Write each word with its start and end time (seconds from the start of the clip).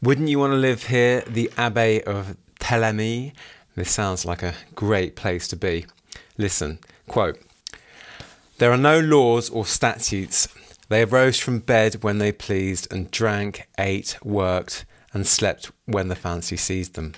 Wouldn't 0.00 0.28
you 0.28 0.38
want 0.38 0.52
to 0.52 0.56
live 0.56 0.84
here, 0.84 1.22
the 1.26 1.50
Abbey 1.56 2.04
of 2.04 2.36
Thélemy? 2.60 3.32
This 3.74 3.90
sounds 3.90 4.24
like 4.24 4.44
a 4.44 4.54
great 4.76 5.16
place 5.16 5.48
to 5.48 5.56
be. 5.56 5.86
Listen, 6.36 6.78
quote, 7.08 7.40
There 8.58 8.70
are 8.70 8.76
no 8.76 9.00
laws 9.00 9.50
or 9.50 9.66
statutes. 9.66 10.46
They 10.88 11.02
arose 11.02 11.40
from 11.40 11.58
bed 11.58 12.04
when 12.04 12.18
they 12.18 12.30
pleased 12.30 12.86
and 12.92 13.10
drank, 13.10 13.66
ate, 13.76 14.16
worked, 14.22 14.84
and 15.12 15.26
slept 15.26 15.72
when 15.86 16.06
the 16.06 16.14
fancy 16.14 16.56
seized 16.56 16.94
them. 16.94 17.14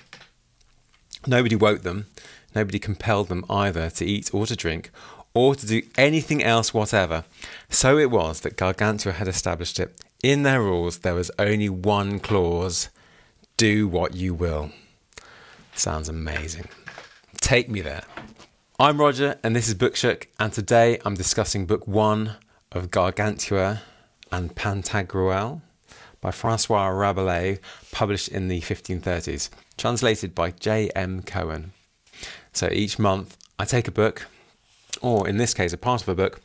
Nobody 1.27 1.57
woke 1.57 1.83
them, 1.83 2.07
nobody 2.55 2.79
compelled 2.79 3.29
them 3.29 3.45
either 3.51 3.91
to 3.91 4.07
eat 4.07 4.33
or 4.33 4.47
to 4.47 4.57
drink, 4.57 4.91
or 5.35 5.55
to 5.55 5.67
do 5.67 5.83
anything 5.99 6.43
else 6.43 6.73
whatever. 6.73 7.25
So 7.69 7.99
it 7.99 8.11
was 8.11 8.41
that 8.41 8.57
Gargantua 8.57 9.13
had 9.13 9.29
established 9.29 9.79
it. 9.79 9.95
In 10.23 10.43
their 10.43 10.61
rules, 10.61 10.99
there 10.99 11.15
was 11.15 11.31
only 11.39 11.71
one 11.71 12.21
clause 12.21 12.91
do 13.57 13.89
what 13.89 14.15
you 14.15 14.35
will. 14.35 14.71
Sounds 15.75 16.11
amazing. 16.11 16.69
Take 17.39 17.71
me 17.71 17.81
there. 17.81 18.03
I'm 18.79 19.01
Roger, 19.01 19.39
and 19.43 19.57
this 19.57 19.67
is 19.67 19.75
Bookshook, 19.75 20.27
and 20.39 20.53
today 20.53 20.99
I'm 21.07 21.15
discussing 21.15 21.65
book 21.65 21.89
one 21.89 22.37
of 22.71 22.91
Gargantua 22.91 23.81
and 24.31 24.55
Pantagruel 24.55 25.63
by 26.21 26.31
Francois 26.31 26.89
Rabelais, 26.89 27.59
published 27.91 28.29
in 28.29 28.49
the 28.49 28.61
1530s, 28.61 29.49
translated 29.79 30.35
by 30.35 30.51
J.M. 30.51 31.23
Cohen. 31.23 31.73
So 32.53 32.69
each 32.71 32.99
month 32.99 33.39
I 33.59 33.65
take 33.65 33.89
a 33.89 33.93
book, 33.93 34.27
or 35.01 35.27
in 35.27 35.39
this 35.39 35.55
case, 35.55 35.73
a 35.73 35.79
part 35.79 36.03
of 36.03 36.11
a 36.11 36.15
book, 36.15 36.43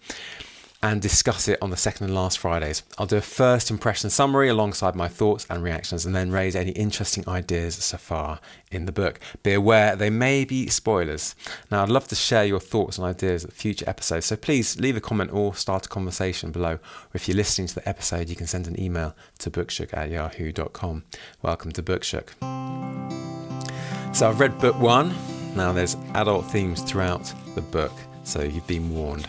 and 0.86 1.02
discuss 1.02 1.48
it 1.48 1.58
on 1.64 1.72
the 1.72 1.78
second 1.78 2.06
and 2.06 2.14
last 2.14 2.38
Fridays. 2.38 2.84
I'll 3.00 3.08
do 3.08 3.18
a 3.18 3.22
first 3.22 3.72
impression 3.72 4.12
summary 4.12 4.50
alongside 4.50 4.96
my 4.96 5.08
thoughts 5.08 5.48
and 5.50 5.64
reactions, 5.64 6.06
and 6.06 6.16
then 6.16 6.30
raise 6.30 6.56
any 6.56 6.74
interesting 6.74 7.28
ideas 7.28 7.74
so 7.74 7.98
far 7.98 8.40
in 8.72 8.86
the 8.86 8.92
book. 8.92 9.20
Be 9.42 9.54
aware 9.54 9.96
they 9.96 10.12
may 10.12 10.46
be 10.46 10.68
spoilers. 10.68 11.34
Now, 11.72 11.82
I'd 11.82 11.90
love 11.90 12.08
to 12.10 12.16
share 12.16 12.46
your 12.46 12.60
thoughts 12.60 13.00
and 13.00 13.08
ideas 13.08 13.44
at 13.44 13.52
future 13.52 13.90
episodes, 13.90 14.28
so 14.28 14.36
please 14.36 14.80
leave 14.80 14.96
a 14.96 15.02
comment 15.02 15.34
or 15.34 15.56
start 15.56 15.88
a 15.88 15.90
conversation 15.90 16.52
below. 16.52 16.74
Or 16.74 17.16
if 17.16 17.28
you're 17.28 17.36
listening 17.36 17.68
to 17.70 17.76
the 17.76 17.90
episode, 17.90 18.30
you 18.30 18.36
can 18.36 18.46
send 18.46 18.68
an 18.68 18.80
email 18.80 19.16
to 19.40 19.50
bookshook 19.50 19.92
at 19.92 20.12
yahoo.com. 20.12 21.04
Welcome 21.42 21.72
to 21.72 21.82
Bookshook. 21.82 22.30
So, 24.16 24.30
I've 24.30 24.40
read 24.40 24.60
book 24.60 24.80
one. 24.80 25.16
Now, 25.56 25.74
there's 25.74 25.98
adult 26.14 26.46
themes 26.52 26.84
throughout 26.84 27.34
the 27.56 27.62
book, 27.62 27.94
so 28.24 28.44
you've 28.44 28.68
been 28.68 28.94
warned. 28.94 29.28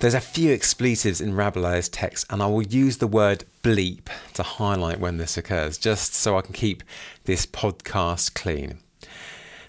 There's 0.00 0.14
a 0.14 0.20
few 0.20 0.52
expletives 0.52 1.20
in 1.20 1.34
Rabelais' 1.34 1.88
text, 1.90 2.24
and 2.30 2.40
I 2.40 2.46
will 2.46 2.62
use 2.62 2.98
the 2.98 3.08
word 3.08 3.44
bleep 3.64 4.06
to 4.34 4.44
highlight 4.44 5.00
when 5.00 5.16
this 5.16 5.36
occurs, 5.36 5.76
just 5.76 6.14
so 6.14 6.38
I 6.38 6.42
can 6.42 6.52
keep 6.52 6.84
this 7.24 7.46
podcast 7.46 8.34
clean. 8.34 8.78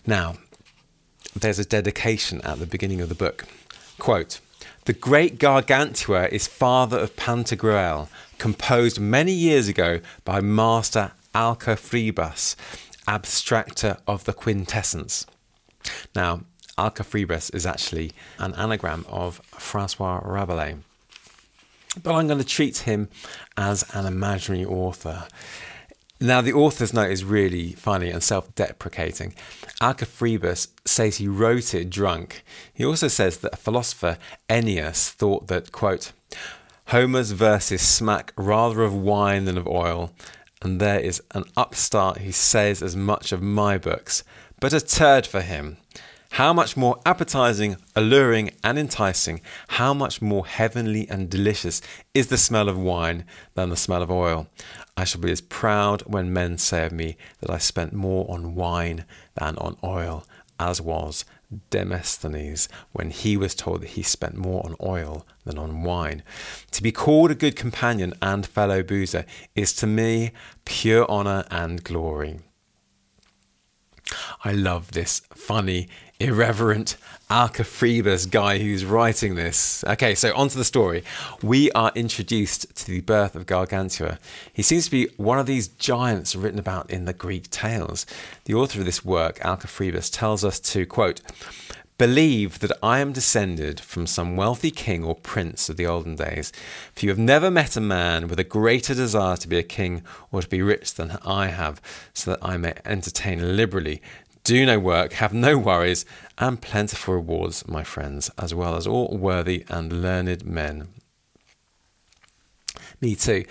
Now, 0.06 0.36
there's 1.36 1.58
a 1.58 1.66
dedication 1.66 2.42
at 2.42 2.60
the 2.60 2.68
beginning 2.68 3.02
of 3.02 3.10
the 3.10 3.16
book. 3.16 3.46
Quote, 3.98 4.40
the 4.86 4.94
great 4.94 5.40
Gargantua 5.40 6.28
is 6.28 6.48
father 6.48 7.00
of 7.00 7.16
Pantagruel, 7.16 8.08
composed 8.38 9.00
many 9.00 9.32
years 9.32 9.68
ago 9.68 10.00
by 10.26 10.42
Master 10.42 11.14
Alcofribas, 11.34 12.56
abstractor 13.08 14.00
of 14.08 14.26
the 14.26 14.34
quintessence. 14.34 15.26
Now, 16.16 16.42
Alcofribas 16.80 17.54
is 17.54 17.66
actually 17.66 18.14
an 18.38 18.56
anagram 18.56 19.06
of 19.10 19.42
Francois 19.58 20.22
Rabelais. 20.24 20.78
But 22.02 22.16
I'm 22.16 22.28
going 22.28 22.40
to 22.40 22.46
treat 22.46 22.80
him 22.80 23.10
as 23.58 23.84
an 23.94 24.06
imaginary 24.06 24.64
author. 24.64 25.28
Now, 26.22 26.40
the 26.42 26.54
author's 26.54 26.94
note 26.94 27.12
is 27.12 27.24
really 27.26 27.74
funny 27.74 28.10
and 28.10 28.24
self 28.24 28.54
deprecating. 28.56 29.34
Alcofribas 29.82 30.68
says 30.86 31.18
he 31.18 31.28
wrote 31.28 31.74
it 31.74 31.90
drunk. 31.90 32.44
He 32.74 32.86
also 32.86 33.08
says 33.08 33.38
that 33.38 33.58
philosopher 33.58 34.18
Ennius 34.50 35.10
thought 35.10 35.48
that, 35.48 35.72
quote, 35.72 36.12
Homer's 36.88 37.32
verses 37.32 37.82
smack 37.82 38.34
rather 38.36 38.84
of 38.84 38.94
wine 38.94 39.46
than 39.46 39.58
of 39.58 39.68
oil, 39.68 40.12
and 40.62 40.80
there 40.80 41.00
is 41.00 41.22
an 41.32 41.44
upstart 41.56 42.20
who 42.20 42.32
says 42.32 42.82
as 42.82 42.96
much 42.96 43.32
of 43.32 43.42
my 43.42 43.78
books, 43.78 44.24
but 44.60 44.74
a 44.74 44.82
turd 44.82 45.26
for 45.26 45.42
him. 45.42 45.78
How 46.32 46.54
much 46.54 46.78
more 46.78 47.00
appetizing, 47.06 47.78
alluring, 47.96 48.52
and 48.64 48.78
enticing, 48.80 49.42
how 49.68 49.94
much 49.94 50.22
more 50.22 50.46
heavenly 50.46 51.08
and 51.10 51.30
delicious 51.30 51.82
is 52.14 52.28
the 52.28 52.38
smell 52.38 52.70
of 52.70 52.78
wine 52.78 53.26
than 53.56 53.70
the 53.70 53.76
smell 53.76 54.02
of 54.02 54.12
oil. 54.12 54.48
I 54.96 55.04
shall 55.04 55.22
be 55.22 55.32
as 55.32 55.42
proud 55.42 56.02
when 56.04 56.32
men 56.32 56.58
say 56.58 56.86
of 56.86 56.92
me 56.92 57.18
that 57.42 57.50
I 57.50 57.58
spent 57.58 57.94
more 57.94 58.30
on 58.30 58.56
wine 58.56 59.06
than 59.36 59.58
on 59.58 59.78
oil, 59.84 60.26
as 60.60 60.80
was 60.82 61.26
Demosthenes 61.72 62.70
when 62.92 63.10
he 63.10 63.36
was 63.36 63.56
told 63.56 63.82
that 63.82 63.92
he 63.92 64.04
spent 64.04 64.38
more 64.38 64.64
on 64.66 64.76
oil 64.84 65.26
than 65.46 65.58
on 65.58 65.84
wine. 65.84 66.22
To 66.72 66.84
be 66.84 66.92
called 66.92 67.32
a 67.32 67.36
good 67.36 67.56
companion 67.56 68.14
and 68.22 68.46
fellow 68.46 68.84
boozer 68.84 69.26
is 69.56 69.74
to 69.78 69.88
me 69.88 70.32
pure 70.66 71.10
honour 71.10 71.46
and 71.50 71.84
glory. 71.84 72.40
I 74.44 74.54
love 74.54 74.92
this 74.92 75.22
funny, 75.34 75.88
irreverent 76.20 76.98
Alcofribas 77.30 78.30
guy 78.30 78.60
who's 78.60 78.84
writing 78.84 79.36
this. 79.36 79.86
Okay, 79.88 80.14
so 80.16 80.36
on 80.36 80.50
to 80.50 80.58
the 80.58 80.66
story. 80.66 81.02
We 81.42 81.72
are 81.72 81.94
introduced 81.96 82.76
to 82.76 82.88
the 82.88 83.00
birth 83.00 83.36
of 83.36 83.46
Gargantua. 83.46 84.20
He 84.52 84.62
seems 84.62 84.86
to 84.86 84.92
be 84.92 85.08
one 85.16 85.40
of 85.40 85.46
these 85.46 85.70
giants 85.70 86.36
written 86.36 86.60
about 86.60 86.90
in 86.90 87.06
the 87.06 87.14
Greek 87.14 87.50
tales. 87.50 88.06
The 88.46 88.54
author 88.54 88.80
of 88.80 88.86
this 88.86 89.06
work, 89.06 89.40
Alcofribas, 89.40 90.12
tells 90.12 90.44
us 90.44 90.60
to, 90.60 90.86
quote, 90.86 91.22
Believe 91.98 92.60
that 92.60 92.72
I 92.82 93.00
am 93.00 93.12
descended 93.12 93.82
from 93.82 94.08
some 94.08 94.38
wealthy 94.38 94.72
king 94.72 95.04
or 95.04 95.16
prince 95.16 95.68
of 95.68 95.76
the 95.76 95.86
olden 95.86 96.16
days, 96.16 96.54
for 96.94 97.06
you 97.06 97.12
have 97.12 97.20
never 97.20 97.52
met 97.52 97.76
a 97.76 97.82
man 97.82 98.30
with 98.30 98.40
a 98.40 98.46
greater 98.46 98.96
desire 98.96 99.36
to 99.36 99.48
be 99.50 99.58
a 99.58 99.64
king 99.64 100.04
or 100.32 100.42
to 100.42 100.48
be 100.48 100.62
rich 100.62 100.94
than 100.94 101.18
I 101.26 101.48
have, 101.48 101.82
so 102.14 102.32
that 102.32 102.40
I 102.42 102.56
may 102.56 102.74
entertain 102.86 103.58
liberally, 103.58 104.02
do 104.50 104.66
no 104.66 104.80
work, 104.80 105.14
have 105.14 105.32
no 105.32 105.60
worries, 105.60 106.06
and 106.40 106.60
plentiful 106.60 107.14
rewards, 107.14 107.68
my 107.68 107.84
friends, 107.84 108.32
as 108.36 108.52
well 108.52 108.76
as 108.76 108.88
all 108.88 109.16
worthy 109.16 109.64
and 109.70 110.02
learned 110.02 110.44
men. 110.44 110.88
Me 113.00 113.14
too. 113.14 113.46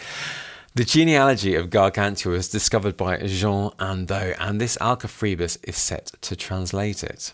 The 0.75 0.84
genealogy 0.84 1.54
of 1.54 1.70
Gargantua 1.70 2.32
was 2.32 2.48
discovered 2.48 2.97
by 2.97 3.16
Jean 3.19 3.70
Audeau, 3.78 4.34
and 4.41 4.60
this 4.60 4.76
Alcofribas 4.81 5.58
is 5.62 5.76
set 5.76 6.10
to 6.22 6.34
translate 6.34 7.04
it. 7.04 7.32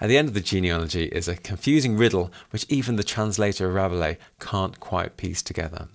At 0.00 0.08
the 0.08 0.18
end 0.18 0.26
of 0.26 0.34
the 0.34 0.40
genealogy 0.40 1.04
is 1.04 1.28
a 1.28 1.36
confusing 1.36 1.96
riddle 1.96 2.32
which 2.50 2.66
even 2.68 2.96
the 2.96 3.04
translator 3.04 3.68
of 3.68 3.74
Rabelais 3.74 4.18
can't 4.40 4.80
quite 4.80 5.16
piece 5.16 5.42
together. 5.42 5.86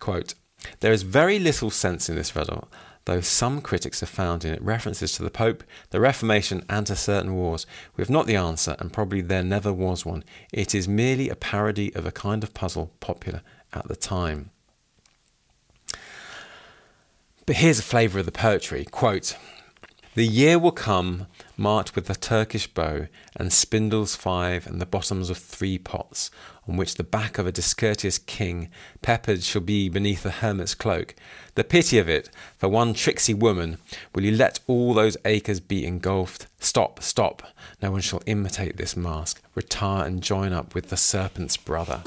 Quote, 0.00 0.32
there 0.80 0.92
is 0.94 1.02
very 1.02 1.38
little 1.38 1.68
sense 1.68 2.08
in 2.08 2.16
this 2.16 2.34
riddle, 2.34 2.68
though 3.04 3.20
some 3.20 3.60
critics 3.60 4.00
have 4.00 4.08
found 4.08 4.44
in 4.44 4.54
it 4.54 4.62
references 4.62 5.12
to 5.12 5.22
the 5.22 5.30
Pope, 5.30 5.62
the 5.90 6.00
Reformation, 6.00 6.64
and 6.68 6.86
to 6.86 6.96
certain 6.96 7.34
wars. 7.34 7.66
We 7.96 8.02
have 8.02 8.10
not 8.10 8.26
the 8.26 8.36
answer, 8.36 8.76
and 8.78 8.92
probably 8.92 9.20
there 9.20 9.42
never 9.42 9.72
was 9.72 10.06
one. 10.06 10.24
It 10.52 10.74
is 10.74 10.88
merely 10.88 11.28
a 11.28 11.36
parody 11.36 11.94
of 11.94 12.06
a 12.06 12.12
kind 12.12 12.42
of 12.42 12.54
puzzle 12.54 12.92
popular 13.00 13.42
at 13.72 13.88
the 13.88 13.96
time. 13.96 14.50
But 17.46 17.56
here's 17.56 17.78
a 17.78 17.82
flavour 17.82 18.20
of 18.20 18.26
the 18.26 18.32
poetry. 18.32 18.86
Quote, 18.86 19.36
the 20.14 20.26
year 20.26 20.58
will 20.58 20.72
come 20.72 21.26
marked 21.56 21.94
with 21.94 22.06
the 22.06 22.14
Turkish 22.14 22.68
bow 22.68 23.08
and 23.36 23.52
spindles 23.52 24.14
five 24.14 24.66
and 24.66 24.80
the 24.80 24.86
bottoms 24.86 25.28
of 25.28 25.38
three 25.38 25.76
pots, 25.76 26.30
on 26.68 26.76
which 26.76 26.94
the 26.94 27.04
back 27.04 27.38
of 27.38 27.46
a 27.46 27.52
discourteous 27.52 28.18
king 28.18 28.70
peppered 29.02 29.42
shall 29.42 29.60
be 29.60 29.88
beneath 29.88 30.24
a 30.24 30.30
hermit's 30.30 30.74
cloak. 30.74 31.14
The 31.54 31.64
pity 31.64 31.98
of 31.98 32.08
it, 32.08 32.30
for 32.56 32.68
one 32.68 32.94
tricksy 32.94 33.34
woman, 33.34 33.78
will 34.14 34.24
you 34.24 34.32
let 34.32 34.60
all 34.66 34.94
those 34.94 35.16
acres 35.24 35.60
be 35.60 35.86
engulfed? 35.86 36.46
Stop, 36.58 37.02
stop, 37.02 37.42
no 37.82 37.90
one 37.90 38.00
shall 38.00 38.22
imitate 38.26 38.76
this 38.76 38.96
mask. 38.96 39.42
Retire 39.54 40.06
and 40.06 40.22
join 40.22 40.52
up 40.52 40.74
with 40.74 40.88
the 40.88 40.96
serpent's 40.96 41.56
brother. 41.56 42.02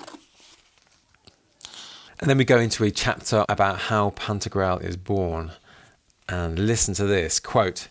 And 2.20 2.30
then 2.30 2.38
we 2.38 2.46
go 2.46 2.58
into 2.58 2.84
a 2.84 2.90
chapter 2.90 3.46
about 3.48 3.78
how 3.78 4.10
Pantagruel 4.12 4.84
is 4.84 4.98
born. 4.98 5.52
And 6.28 6.58
listen 6.58 6.94
to 6.96 7.06
this 7.06 7.40
quote, 7.40 7.88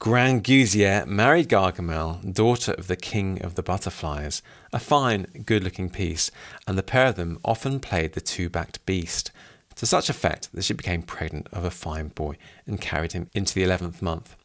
Grangousier 0.00 1.04
married 1.06 1.48
Gargamel, 1.48 2.32
daughter 2.32 2.72
of 2.72 2.86
the 2.86 2.94
king 2.94 3.42
of 3.42 3.56
the 3.56 3.64
butterflies, 3.64 4.42
a 4.72 4.78
fine, 4.78 5.26
good 5.44 5.64
looking 5.64 5.90
piece, 5.90 6.30
and 6.68 6.78
the 6.78 6.84
pair 6.84 7.08
of 7.08 7.16
them 7.16 7.40
often 7.44 7.80
played 7.80 8.12
the 8.12 8.20
two 8.20 8.48
backed 8.48 8.84
beast, 8.86 9.32
to 9.74 9.86
such 9.86 10.08
effect 10.08 10.52
that 10.52 10.62
she 10.62 10.72
became 10.72 11.02
pregnant 11.02 11.48
of 11.52 11.64
a 11.64 11.70
fine 11.70 12.08
boy 12.08 12.36
and 12.64 12.80
carried 12.80 13.10
him 13.10 13.28
into 13.34 13.52
the 13.54 13.64
eleventh 13.64 14.00
month. 14.00 14.36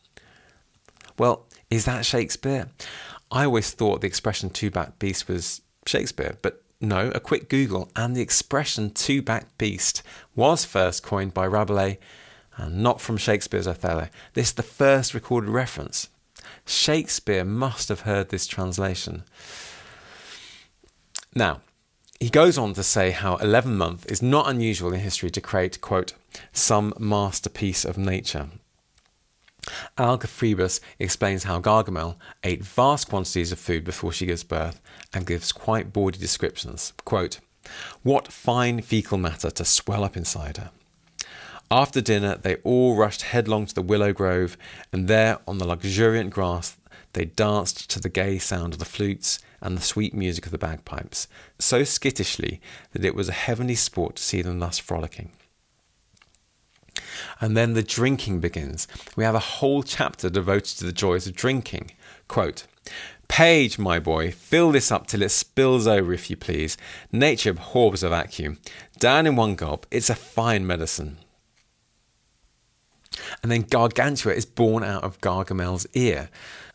Well, 1.20 1.46
is 1.70 1.86
that 1.86 2.04
Shakespeare? 2.04 2.70
I 3.32 3.46
always 3.46 3.70
thought 3.70 4.02
the 4.02 4.08
expression 4.08 4.50
two 4.50 4.72
backed 4.72 4.98
beast 4.98 5.28
was 5.28 5.62
Shakespeare, 5.86 6.36
but 6.42 6.64
no, 6.82 7.12
a 7.14 7.20
quick 7.20 7.48
Google, 7.48 7.92
and 7.96 8.16
the 8.16 8.22
expression 8.22 8.90
two 8.90 9.22
backed 9.22 9.56
beast 9.60 10.02
was 10.36 10.66
first 10.66 11.04
coined 11.04 11.36
by 11.36 11.46
Rabelais 11.46 12.00
and 12.58 12.82
not 12.82 13.02
from 13.02 13.18
Shakespeare's 13.18 13.68
Othello. 13.68 14.10
This 14.34 14.50
is 14.50 14.54
the 14.54 14.64
first 14.64 15.14
recorded 15.14 15.50
reference. 15.50 16.10
Shakespeare 16.66 17.44
must 17.44 17.90
have 17.90 18.02
heard 18.02 18.30
this 18.30 18.48
translation. 18.48 19.24
Now, 21.36 21.62
he 22.20 22.30
goes 22.30 22.58
on 22.58 22.74
to 22.76 22.84
say 22.84 23.12
how 23.12 23.36
11 23.38 23.76
month 23.76 24.10
is 24.10 24.22
not 24.22 24.50
unusual 24.50 24.94
in 24.94 25.02
history 25.02 25.30
to 25.32 25.42
create, 25.42 25.82
quote, 25.82 26.14
some 26.52 26.94
masterpiece 26.98 27.84
of 27.84 27.98
nature. 27.98 28.50
Alcofribas 29.98 30.80
explains 31.00 31.44
how 31.44 31.60
Gargamel 31.60 32.16
ate 32.44 32.64
vast 32.64 33.10
quantities 33.10 33.52
of 33.52 33.60
food 33.60 33.84
before 33.84 34.12
she 34.12 34.26
gives 34.26 34.44
birth 34.44 34.82
and 35.14 35.26
gives 35.26 35.52
quite 35.52 35.94
bawdy 35.94 36.18
descriptions. 36.18 36.94
Quote, 37.06 37.40
What 38.04 38.32
fine 38.32 38.82
fecal 38.82 39.18
matter 39.18 39.50
to 39.52 39.66
swell 39.66 40.04
up 40.04 40.18
inside 40.18 40.58
her. 40.58 40.72
After 41.74 42.02
dinner, 42.02 42.38
they 42.38 42.58
all 42.58 42.96
rushed 42.96 43.24
headlong 43.24 43.66
to 43.66 43.74
the 43.74 43.82
willow 43.82 44.14
grove, 44.14 44.58
and 44.92 45.08
there 45.08 45.40
on 45.48 45.58
the 45.58 45.66
luxuriant 45.66 46.30
grass 46.30 46.78
they 47.14 47.26
danced 47.26 47.90
to 47.90 48.00
the 48.00 48.10
gay 48.10 48.38
sound 48.38 48.74
of 48.74 48.80
the 48.80 48.86
flutes 48.86 49.40
and 49.60 49.76
the 49.76 49.82
sweet 49.82 50.14
music 50.14 50.46
of 50.46 50.52
the 50.52 50.60
bagpipes, 50.60 51.28
so 51.58 51.84
skittishly 51.84 52.62
that 52.92 53.04
it 53.04 53.16
was 53.16 53.28
a 53.28 53.32
heavenly 53.34 53.74
sport 53.74 54.18
to 54.18 54.24
see 54.24 54.44
them 54.44 54.60
thus 54.60 54.78
frolicking. 54.78 55.32
And 57.42 57.58
then 57.58 57.74
the 57.74 57.82
drinking 57.82 58.40
begins. 58.40 58.88
We 59.16 59.24
have 59.24 59.34
a 59.34 59.40
whole 59.40 59.82
chapter 59.82 60.30
devoted 60.30 60.78
to 60.78 60.86
the 60.86 60.92
joys 60.92 61.26
of 61.26 61.36
drinking. 61.36 61.94
Quote, 62.28 62.68
Page, 63.28 63.80
my 63.80 63.98
boy, 63.98 64.30
fill 64.30 64.74
this 64.74 64.92
up 64.92 65.08
till 65.08 65.24
it 65.24 65.30
spills 65.30 65.88
over, 65.88 66.14
if 66.14 66.30
you 66.30 66.38
please. 66.38 66.78
Nature 67.12 67.50
abhors 67.50 68.04
a 68.04 68.10
vacuum. 68.10 68.60
Down 69.00 69.26
in 69.26 69.36
one 69.36 69.56
gulp, 69.56 69.88
it's 69.90 70.12
a 70.12 70.16
fine 70.16 70.68
medicine. 70.68 71.18
And 73.42 73.52
then 73.52 73.62
Gargantua 73.62 74.34
is 74.34 74.46
born 74.46 74.84
out 74.84 75.04
of 75.04 75.20
Gargamel's 75.22 75.88
ear. 75.94 76.30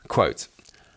Quote, 0.09 0.49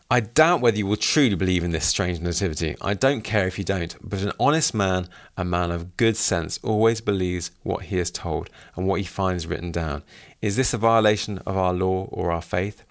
I 0.10 0.20
doubt 0.20 0.60
whether 0.60 0.78
you 0.78 0.88
will 0.88 0.98
truly 0.98 1.36
believe 1.36 1.64
in 1.64 1.72
this 1.72 1.86
strange 1.86 2.20
nativity. 2.20 2.76
I 2.82 2.94
don't 2.96 3.22
care 3.22 3.48
if 3.48 3.58
you 3.58 3.64
don't, 3.64 3.96
but 4.04 4.22
an 4.22 4.34
honest 4.42 4.74
man, 4.74 5.08
a 5.38 5.46
man 5.46 5.72
of 5.72 5.96
good 5.96 6.18
sense, 6.18 6.60
always 6.62 7.00
believes 7.00 7.52
what 7.64 7.84
he 7.84 7.98
is 7.98 8.12
told 8.12 8.50
and 8.76 8.86
what 8.86 9.00
he 9.00 9.06
finds 9.06 9.48
written 9.48 9.72
down. 9.72 10.04
Is 10.42 10.58
this 10.58 10.74
a 10.74 10.78
violation 10.78 11.38
of 11.46 11.56
our 11.56 11.72
law 11.72 12.10
or 12.12 12.30
our 12.30 12.42
faith? 12.42 12.84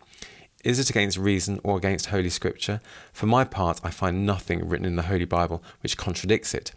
Is 0.63 0.79
it 0.79 0.91
against 0.91 1.17
reason 1.17 1.59
or 1.65 1.79
against 1.79 2.07
Holy 2.07 2.29
Scripture? 2.29 2.83
For 3.15 3.25
my 3.25 3.45
part, 3.45 3.81
I 3.83 3.89
find 3.89 4.27
nothing 4.27 4.69
written 4.69 4.85
in 4.85 4.97
the 4.97 5.03
Holy 5.03 5.25
Bible 5.25 5.63
which 5.83 5.97
contradicts 5.97 6.53
it. 6.53 6.73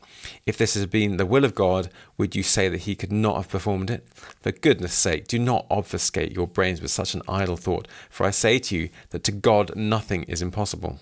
If 0.45 0.57
this 0.57 0.75
has 0.75 0.85
been 0.85 1.17
the 1.17 1.25
will 1.25 1.43
of 1.43 1.53
God, 1.53 1.89
would 2.17 2.33
you 2.33 2.43
say 2.43 2.69
that 2.69 2.81
He 2.83 2.95
could 2.95 3.11
not 3.11 3.35
have 3.35 3.49
performed 3.49 3.89
it? 3.89 4.07
For 4.13 4.53
goodness 4.53 4.93
sake, 4.93 5.27
do 5.27 5.37
not 5.37 5.65
obfuscate 5.69 6.31
your 6.31 6.47
brains 6.47 6.81
with 6.81 6.91
such 6.91 7.13
an 7.13 7.23
idle 7.27 7.57
thought, 7.57 7.89
for 8.09 8.25
I 8.25 8.31
say 8.31 8.57
to 8.59 8.75
you 8.75 8.89
that 9.09 9.25
to 9.25 9.33
God 9.33 9.75
nothing 9.75 10.23
is 10.23 10.41
impossible. 10.41 10.99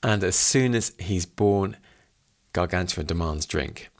And 0.00 0.22
as 0.22 0.36
soon 0.36 0.76
as 0.76 0.92
he's 0.98 1.26
born, 1.26 1.76
Gargantua 2.52 3.02
demands 3.02 3.46
drink. 3.46 3.90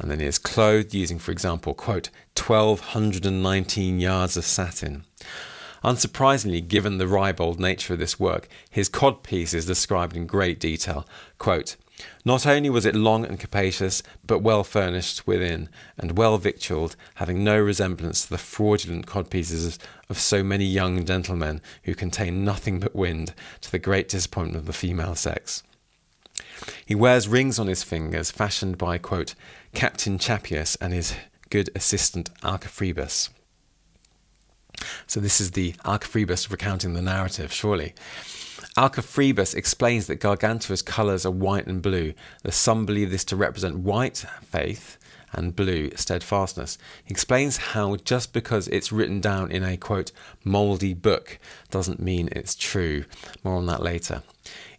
And 0.00 0.08
then 0.08 0.20
he 0.20 0.26
is 0.26 0.38
clothed 0.38 0.94
using, 0.94 1.18
for 1.18 1.32
example, 1.32 1.74
quote, 1.74 2.10
1219 2.36 3.98
yards 3.98 4.36
of 4.36 4.44
satin. 4.44 5.04
Unsurprisingly, 5.84 6.66
given 6.66 6.98
the 6.98 7.08
ribald 7.08 7.58
nature 7.58 7.94
of 7.94 7.98
this 7.98 8.20
work, 8.20 8.48
his 8.70 8.88
codpiece 8.88 9.52
is 9.52 9.66
described 9.66 10.16
in 10.16 10.26
great 10.26 10.60
detail. 10.60 11.06
Quote, 11.38 11.76
not 12.24 12.46
only 12.46 12.70
was 12.70 12.86
it 12.86 12.94
long 12.94 13.24
and 13.24 13.38
capacious, 13.38 14.02
but 14.26 14.40
well 14.40 14.64
furnished 14.64 15.26
within, 15.26 15.68
and 15.98 16.16
well 16.16 16.38
victualled, 16.38 16.96
having 17.16 17.44
no 17.44 17.58
resemblance 17.60 18.22
to 18.22 18.30
the 18.30 18.38
fraudulent 18.38 19.06
codpieces 19.06 19.78
of 20.08 20.18
so 20.18 20.42
many 20.42 20.64
young 20.64 21.04
gentlemen 21.04 21.60
who 21.84 21.94
contain 21.94 22.44
nothing 22.44 22.80
but 22.80 22.96
wind, 22.96 23.34
to 23.60 23.70
the 23.70 23.78
great 23.78 24.08
disappointment 24.08 24.56
of 24.56 24.66
the 24.66 24.72
female 24.72 25.14
sex. 25.14 25.62
He 26.86 26.94
wears 26.94 27.28
rings 27.28 27.58
on 27.58 27.66
his 27.66 27.82
fingers, 27.82 28.30
fashioned 28.30 28.78
by, 28.78 28.98
quote, 28.98 29.34
Captain 29.74 30.18
Chapius 30.18 30.76
and 30.76 30.92
his 30.92 31.14
good 31.50 31.70
assistant 31.74 32.30
Alcofribas. 32.42 33.30
So 35.06 35.20
this 35.20 35.40
is 35.40 35.52
the 35.52 35.72
Alcofribas 35.84 36.50
recounting 36.50 36.94
the 36.94 37.02
narrative, 37.02 37.52
surely. 37.52 37.94
Alcofribas 38.76 39.54
explains 39.54 40.06
that 40.06 40.20
Gargantua's 40.20 40.82
colours 40.82 41.26
are 41.26 41.30
white 41.30 41.66
and 41.66 41.82
blue. 41.82 42.14
The 42.42 42.52
some 42.52 42.86
believe 42.86 43.10
this 43.10 43.24
to 43.26 43.36
represent 43.36 43.78
white, 43.78 44.24
faith, 44.44 44.98
and 45.32 45.56
blue, 45.56 45.90
steadfastness. 45.96 46.78
He 47.04 47.12
explains 47.12 47.56
how 47.56 47.96
just 47.96 48.32
because 48.32 48.68
it's 48.68 48.92
written 48.92 49.20
down 49.20 49.50
in 49.50 49.64
a 49.64 49.76
quote, 49.76 50.12
mouldy 50.44 50.94
book 50.94 51.38
doesn't 51.70 52.00
mean 52.00 52.28
it's 52.32 52.54
true. 52.54 53.04
More 53.42 53.56
on 53.56 53.66
that 53.66 53.82
later. 53.82 54.22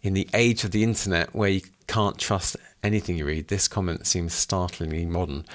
In 0.02 0.14
the 0.14 0.28
age 0.34 0.64
of 0.64 0.72
the 0.72 0.84
internet, 0.84 1.34
where 1.34 1.50
you 1.50 1.62
can't 1.88 2.18
trust 2.18 2.56
anything 2.84 3.18
you 3.18 3.26
read, 3.26 3.48
this 3.48 3.68
comment 3.68 4.06
seems 4.06 4.34
startlingly 4.34 5.06
modern. 5.06 5.46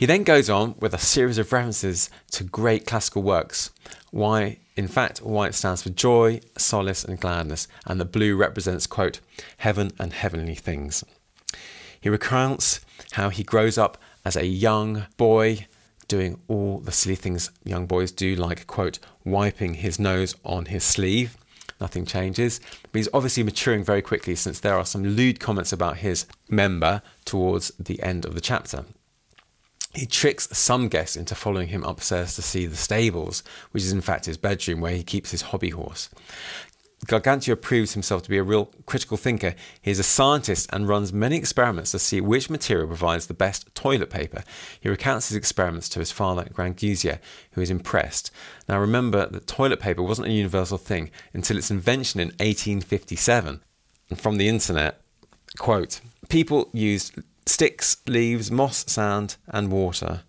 He 0.00 0.06
then 0.06 0.24
goes 0.24 0.48
on 0.48 0.76
with 0.80 0.94
a 0.94 0.98
series 0.98 1.36
of 1.36 1.52
references 1.52 2.08
to 2.30 2.42
great 2.42 2.86
classical 2.86 3.22
works. 3.22 3.70
Why, 4.10 4.56
in 4.74 4.88
fact, 4.88 5.18
white 5.18 5.54
stands 5.54 5.82
for 5.82 5.90
joy, 5.90 6.40
solace, 6.56 7.04
and 7.04 7.20
gladness, 7.20 7.68
and 7.84 8.00
the 8.00 8.06
blue 8.06 8.34
represents, 8.34 8.86
quote, 8.86 9.20
heaven 9.58 9.90
and 9.98 10.14
heavenly 10.14 10.54
things. 10.54 11.04
He 12.00 12.08
recounts 12.08 12.80
how 13.12 13.28
he 13.28 13.42
grows 13.42 13.76
up 13.76 13.98
as 14.24 14.36
a 14.36 14.46
young 14.46 15.04
boy 15.18 15.66
doing 16.08 16.40
all 16.48 16.78
the 16.78 16.92
silly 16.92 17.14
things 17.14 17.50
young 17.62 17.84
boys 17.84 18.10
do, 18.10 18.34
like, 18.34 18.66
quote, 18.66 19.00
wiping 19.26 19.74
his 19.74 19.98
nose 19.98 20.34
on 20.46 20.64
his 20.64 20.82
sleeve. 20.82 21.36
Nothing 21.78 22.06
changes. 22.06 22.58
But 22.90 23.00
he's 23.00 23.08
obviously 23.12 23.42
maturing 23.42 23.84
very 23.84 24.00
quickly 24.00 24.34
since 24.34 24.60
there 24.60 24.78
are 24.78 24.86
some 24.86 25.04
lewd 25.04 25.40
comments 25.40 25.74
about 25.74 25.98
his 25.98 26.24
member 26.48 27.02
towards 27.26 27.70
the 27.78 28.02
end 28.02 28.24
of 28.24 28.34
the 28.34 28.40
chapter. 28.40 28.86
He 29.92 30.06
tricks 30.06 30.48
some 30.56 30.88
guests 30.88 31.16
into 31.16 31.34
following 31.34 31.68
him 31.68 31.82
upstairs 31.82 32.36
to 32.36 32.42
see 32.42 32.66
the 32.66 32.76
stables, 32.76 33.42
which 33.72 33.82
is 33.82 33.92
in 33.92 34.00
fact 34.00 34.26
his 34.26 34.36
bedroom 34.36 34.80
where 34.80 34.94
he 34.94 35.02
keeps 35.02 35.32
his 35.32 35.42
hobby 35.42 35.70
horse. 35.70 36.08
Gargantua 37.06 37.56
proves 37.56 37.94
himself 37.94 38.22
to 38.22 38.30
be 38.30 38.36
a 38.36 38.42
real 38.42 38.66
critical 38.84 39.16
thinker. 39.16 39.54
He 39.80 39.90
is 39.90 39.98
a 39.98 40.04
scientist 40.04 40.68
and 40.72 40.86
runs 40.86 41.12
many 41.12 41.36
experiments 41.36 41.92
to 41.92 41.98
see 41.98 42.20
which 42.20 42.50
material 42.50 42.86
provides 42.86 43.26
the 43.26 43.34
best 43.34 43.74
toilet 43.74 44.10
paper. 44.10 44.44
He 44.80 44.88
recounts 44.88 45.28
his 45.28 45.36
experiments 45.36 45.88
to 45.90 45.98
his 45.98 46.12
father, 46.12 46.44
Grangousier, 46.44 47.18
who 47.52 47.62
is 47.62 47.70
impressed. 47.70 48.30
Now 48.68 48.78
remember 48.78 49.26
that 49.26 49.46
toilet 49.46 49.80
paper 49.80 50.02
wasn't 50.02 50.28
a 50.28 50.32
universal 50.32 50.78
thing 50.78 51.10
until 51.32 51.56
its 51.56 51.70
invention 51.70 52.20
in 52.20 52.28
1857. 52.28 53.62
And 54.10 54.20
from 54.20 54.36
the 54.36 54.48
internet, 54.48 55.00
quote, 55.58 56.00
people 56.28 56.68
used 56.72 57.14
sticks, 57.46 57.96
leaves, 58.06 58.50
moss, 58.50 58.84
sand, 58.90 59.36
and 59.48 59.70
water. 59.70 60.22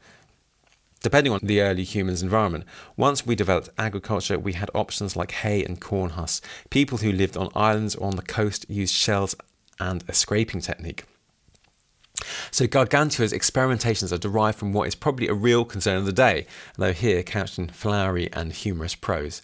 Depending 1.03 1.34
on 1.34 1.39
the 1.41 1.62
early 1.62 1.84
human's 1.84 2.22
environment. 2.22 2.63
Once 2.96 3.25
we 3.25 3.36
developed 3.36 3.70
agriculture, 3.77 4.38
we 4.38 4.53
had 4.53 4.70
options 4.75 5.15
like 5.15 5.32
hay 5.32 5.63
and 5.63 5.82
corn 5.82 6.12
husks. 6.12 6.48
People 6.70 7.00
who 7.00 7.12
lived 7.12 7.36
on 7.36 7.50
islands 7.56 7.96
or 7.96 8.08
on 8.08 8.15
the 8.15 8.22
coast 8.22 8.65
used 8.70 8.94
shells 8.94 9.36
and 9.80 10.03
a 10.08 10.13
scraping 10.13 10.62
technique. 10.62 11.06
So 12.51 12.68
Gargantua's 12.68 13.34
experimentations 13.34 14.12
are 14.12 14.18
derived 14.18 14.60
from 14.60 14.74
what 14.74 14.88
is 14.88 14.94
probably 14.94 15.27
a 15.27 15.34
real 15.34 15.65
concern 15.65 15.98
of 15.98 16.06
the 16.06 16.13
day, 16.13 16.46
though 16.77 16.94
here 16.94 17.24
couched 17.24 17.58
in 17.58 17.70
flowery 17.70 18.30
and 18.32 18.53
humorous 18.53 18.94
prose. 18.94 19.41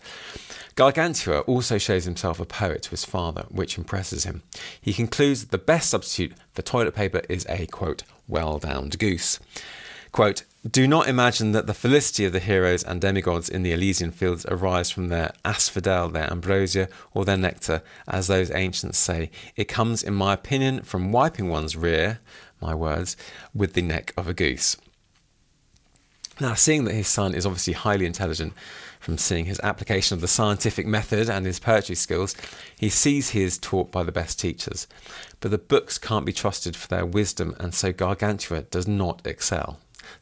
Gargantua 0.77 1.39
also 1.39 1.79
shows 1.79 2.05
himself 2.05 2.39
a 2.39 2.45
poet 2.45 2.83
to 2.83 2.91
his 2.91 3.03
father, 3.03 3.45
which 3.49 3.79
impresses 3.79 4.25
him. 4.25 4.43
He 4.79 4.93
concludes 4.93 5.41
that 5.41 5.49
the 5.49 5.57
best 5.57 5.89
substitute 5.89 6.33
for 6.53 6.61
toilet 6.61 6.93
paper 6.93 7.23
is 7.27 7.47
a, 7.49 7.65
quote, 7.65 8.03
well 8.27 8.59
downed 8.59 8.99
goose. 8.99 9.39
Quote, 10.11 10.43
do 10.69 10.87
not 10.87 11.07
imagine 11.07 11.51
that 11.53 11.65
the 11.65 11.73
felicity 11.73 12.25
of 12.25 12.31
the 12.31 12.39
heroes 12.39 12.83
and 12.83 13.01
demigods 13.01 13.49
in 13.49 13.63
the 13.63 13.71
Elysian 13.71 14.11
fields 14.11 14.45
arise 14.49 14.91
from 14.91 15.07
their 15.07 15.33
asphodel, 15.43 16.09
their 16.09 16.29
ambrosia, 16.29 16.89
or 17.11 17.25
their 17.25 17.37
nectar, 17.37 17.81
as 18.07 18.27
those 18.27 18.51
ancients 18.51 18.99
say. 18.99 19.31
It 19.55 19.67
comes, 19.67 20.03
in 20.03 20.13
my 20.13 20.33
opinion, 20.33 20.83
from 20.83 21.11
wiping 21.11 21.49
one's 21.49 21.75
rear, 21.75 22.19
my 22.61 22.75
words, 22.75 23.17
with 23.51 23.73
the 23.73 23.81
neck 23.81 24.13
of 24.15 24.27
a 24.27 24.33
goose. 24.33 24.77
Now, 26.39 26.53
seeing 26.53 26.85
that 26.85 26.93
his 26.93 27.07
son 27.07 27.33
is 27.33 27.45
obviously 27.45 27.73
highly 27.73 28.05
intelligent, 28.05 28.53
from 28.99 29.17
seeing 29.17 29.45
his 29.45 29.59
application 29.61 30.15
of 30.15 30.21
the 30.21 30.27
scientific 30.27 30.85
method 30.85 31.29
and 31.29 31.45
his 31.45 31.59
poetry 31.59 31.95
skills, 31.95 32.35
he 32.77 32.89
sees 32.89 33.29
he 33.29 33.43
is 33.43 33.57
taught 33.57 33.91
by 33.91 34.03
the 34.03 34.11
best 34.11 34.39
teachers. 34.39 34.87
But 35.39 35.51
the 35.51 35.57
books 35.57 35.97
can't 35.97 36.25
be 36.25 36.33
trusted 36.33 36.75
for 36.75 36.87
their 36.87 37.05
wisdom, 37.05 37.55
and 37.59 37.73
so 37.73 37.91
Gargantua 37.91 38.63
does 38.63 38.87
not 38.87 39.25
excel. 39.25 39.79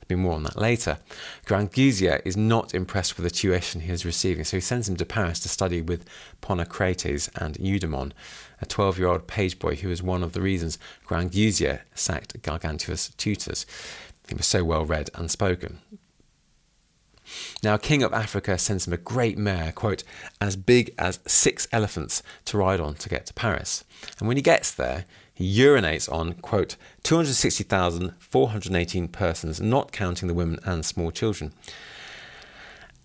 There'll 0.07 0.19
be 0.19 0.23
more 0.23 0.33
on 0.33 0.43
that 0.43 0.57
later. 0.57 0.97
Grangousier 1.45 2.21
is 2.25 2.37
not 2.37 2.73
impressed 2.73 3.17
with 3.17 3.23
the 3.23 3.29
tuition 3.29 3.81
he 3.81 3.91
is 3.91 4.05
receiving, 4.05 4.43
so 4.43 4.57
he 4.57 4.61
sends 4.61 4.89
him 4.89 4.95
to 4.97 5.05
Paris 5.05 5.39
to 5.41 5.49
study 5.49 5.81
with 5.81 6.05
Ponocrates 6.41 7.29
and 7.35 7.55
Eudemon, 7.55 8.11
a 8.61 8.65
12 8.65 8.99
year 8.99 9.07
old 9.07 9.27
page 9.27 9.59
boy 9.59 9.75
who 9.75 9.89
was 9.89 10.01
one 10.01 10.23
of 10.23 10.33
the 10.33 10.41
reasons 10.41 10.79
Grangousier 11.07 11.81
sacked 11.93 12.41
Gargantua's 12.41 13.09
tutors. 13.17 13.65
He 14.27 14.35
was 14.35 14.47
so 14.47 14.63
well 14.63 14.85
read 14.85 15.11
and 15.13 15.29
spoken. 15.29 15.79
Now, 17.63 17.77
King 17.77 18.03
of 18.03 18.13
Africa 18.13 18.57
sends 18.57 18.87
him 18.87 18.93
a 18.93 18.97
great 18.97 19.37
mare, 19.37 19.71
quote, 19.71 20.03
as 20.39 20.55
big 20.55 20.93
as 20.97 21.19
six 21.25 21.67
elephants 21.71 22.23
to 22.45 22.57
ride 22.57 22.79
on 22.79 22.95
to 22.95 23.09
get 23.09 23.25
to 23.27 23.33
Paris. 23.33 23.83
And 24.19 24.27
when 24.27 24.37
he 24.37 24.43
gets 24.43 24.71
there, 24.71 25.05
he 25.33 25.59
urinates 25.59 26.11
on, 26.11 26.33
quote, 26.35 26.75
260,418 27.03 29.07
persons, 29.09 29.59
not 29.59 29.91
counting 29.91 30.27
the 30.27 30.33
women 30.33 30.59
and 30.63 30.85
small 30.85 31.11
children, 31.11 31.51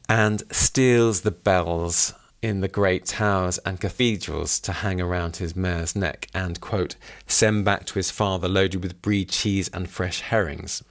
and 0.08 0.44
steals 0.50 1.22
the 1.22 1.32
bells 1.32 2.14
in 2.42 2.60
the 2.60 2.68
great 2.68 3.04
towers 3.04 3.58
and 3.58 3.80
cathedrals 3.80 4.58
to 4.60 4.72
hang 4.72 5.00
around 5.00 5.36
his 5.36 5.54
mare's 5.54 5.94
neck 5.94 6.28
and, 6.32 6.60
quote, 6.60 6.96
send 7.26 7.64
back 7.64 7.84
to 7.86 7.94
his 7.94 8.10
father 8.10 8.48
loaded 8.48 8.82
with 8.82 9.02
brie 9.02 9.24
cheese 9.24 9.68
and 9.74 9.90
fresh 9.90 10.20
herrings. 10.20 10.82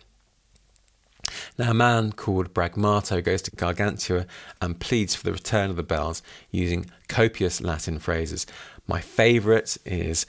Now, 1.57 1.71
a 1.71 1.74
man 1.74 2.12
called 2.13 2.53
Bragmardo 2.53 3.24
goes 3.24 3.41
to 3.43 3.51
Gargantua 3.51 4.25
and 4.62 4.79
pleads 4.79 5.15
for 5.15 5.24
the 5.24 5.33
return 5.33 5.69
of 5.69 5.75
the 5.75 5.83
bells 5.83 6.21
using 6.51 6.86
copious 7.07 7.62
Latin 7.62 8.00
phrases. 8.00 8.45
My 8.88 9.01
favourite 9.01 9.77
is 9.86 10.25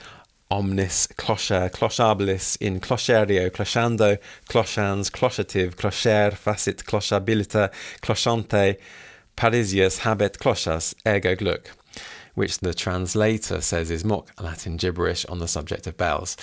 omnis 0.50 1.07
clocher 1.07 1.71
clochabilis 1.71 2.57
in 2.61 2.80
clocherio 2.80 3.50
clochando 3.50 4.19
clochans 4.49 5.09
clochative 5.09 5.76
clocher 5.76 6.33
facit 6.33 6.85
clochabilita 6.85 7.71
clochante 8.02 8.76
parisius 9.37 10.00
habet 10.00 10.38
clochas 10.38 10.92
ergo 11.07 11.37
gluck 11.37 11.71
which 12.35 12.59
the 12.59 12.75
translator 12.75 13.61
says 13.61 13.90
is 13.90 14.04
mock 14.04 14.30
Latin 14.40 14.76
gibberish 14.76 15.25
on 15.26 15.38
the 15.38 15.49
subject 15.49 15.87
of 15.87 15.97
bells. 15.97 16.37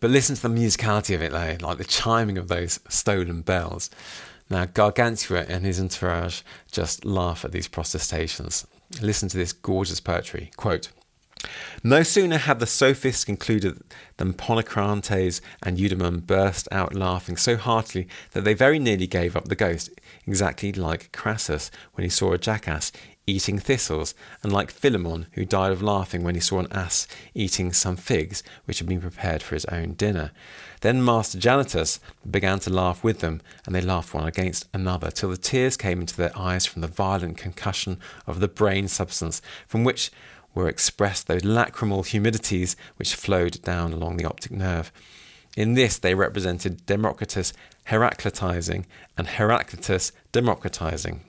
But 0.00 0.10
listen 0.10 0.36
to 0.36 0.42
the 0.42 0.48
musicality 0.48 1.14
of 1.14 1.22
it, 1.22 1.32
though, 1.32 1.66
like 1.66 1.78
the 1.78 1.84
chiming 1.84 2.38
of 2.38 2.48
those 2.48 2.80
stolen 2.88 3.42
bells. 3.42 3.90
Now, 4.48 4.66
Gargantua 4.66 5.46
and 5.48 5.64
his 5.64 5.80
entourage 5.80 6.42
just 6.72 7.04
laugh 7.04 7.44
at 7.44 7.52
these 7.52 7.68
protestations. 7.68 8.66
Listen 9.00 9.28
to 9.28 9.36
this 9.36 9.52
gorgeous 9.52 10.00
poetry. 10.00 10.50
Quote, 10.56 10.90
no 11.82 12.02
sooner 12.02 12.36
had 12.36 12.58
the 12.58 12.66
sophists 12.66 13.24
concluded 13.24 13.82
than 14.18 14.34
Ponocrates 14.34 15.40
and 15.62 15.78
Eudemon 15.78 16.26
burst 16.26 16.68
out 16.70 16.94
laughing 16.94 17.36
so 17.36 17.56
heartily 17.56 18.08
that 18.32 18.44
they 18.44 18.52
very 18.52 18.78
nearly 18.78 19.06
gave 19.06 19.36
up 19.36 19.48
the 19.48 19.56
ghost, 19.56 19.90
exactly 20.26 20.72
like 20.72 21.12
Crassus 21.12 21.70
when 21.94 22.04
he 22.04 22.10
saw 22.10 22.32
a 22.32 22.38
jackass 22.38 22.92
eating 23.30 23.58
thistles, 23.58 24.14
and 24.42 24.52
like 24.52 24.70
Philemon, 24.70 25.26
who 25.32 25.44
died 25.44 25.72
of 25.72 25.82
laughing 25.82 26.22
when 26.22 26.34
he 26.34 26.40
saw 26.40 26.58
an 26.58 26.66
ass 26.72 27.06
eating 27.34 27.72
some 27.72 27.96
figs 27.96 28.42
which 28.64 28.78
had 28.78 28.88
been 28.88 29.00
prepared 29.00 29.42
for 29.42 29.54
his 29.54 29.64
own 29.66 29.92
dinner. 29.92 30.32
Then 30.80 31.04
Master 31.04 31.38
Janotus 31.38 32.00
began 32.28 32.58
to 32.60 32.70
laugh 32.70 33.04
with 33.04 33.20
them, 33.20 33.40
and 33.64 33.74
they 33.74 33.80
laughed 33.80 34.12
one 34.12 34.26
against 34.26 34.66
another, 34.74 35.10
till 35.10 35.30
the 35.30 35.36
tears 35.36 35.76
came 35.76 36.00
into 36.00 36.16
their 36.16 36.36
eyes 36.36 36.66
from 36.66 36.82
the 36.82 36.88
violent 36.88 37.38
concussion 37.38 37.98
of 38.26 38.40
the 38.40 38.48
brain 38.48 38.88
substance, 38.88 39.40
from 39.66 39.84
which 39.84 40.10
were 40.54 40.68
expressed 40.68 41.26
those 41.26 41.42
lacrimal 41.42 42.04
humidities 42.04 42.74
which 42.96 43.14
flowed 43.14 43.62
down 43.62 43.92
along 43.92 44.16
the 44.16 44.24
optic 44.24 44.52
nerve. 44.52 44.90
In 45.56 45.74
this, 45.74 45.98
they 45.98 46.14
represented 46.14 46.86
Democritus 46.86 47.52
Heraclitizing 47.88 48.84
and 49.16 49.26
Heraclitus 49.26 50.12
democritizing 50.32 51.20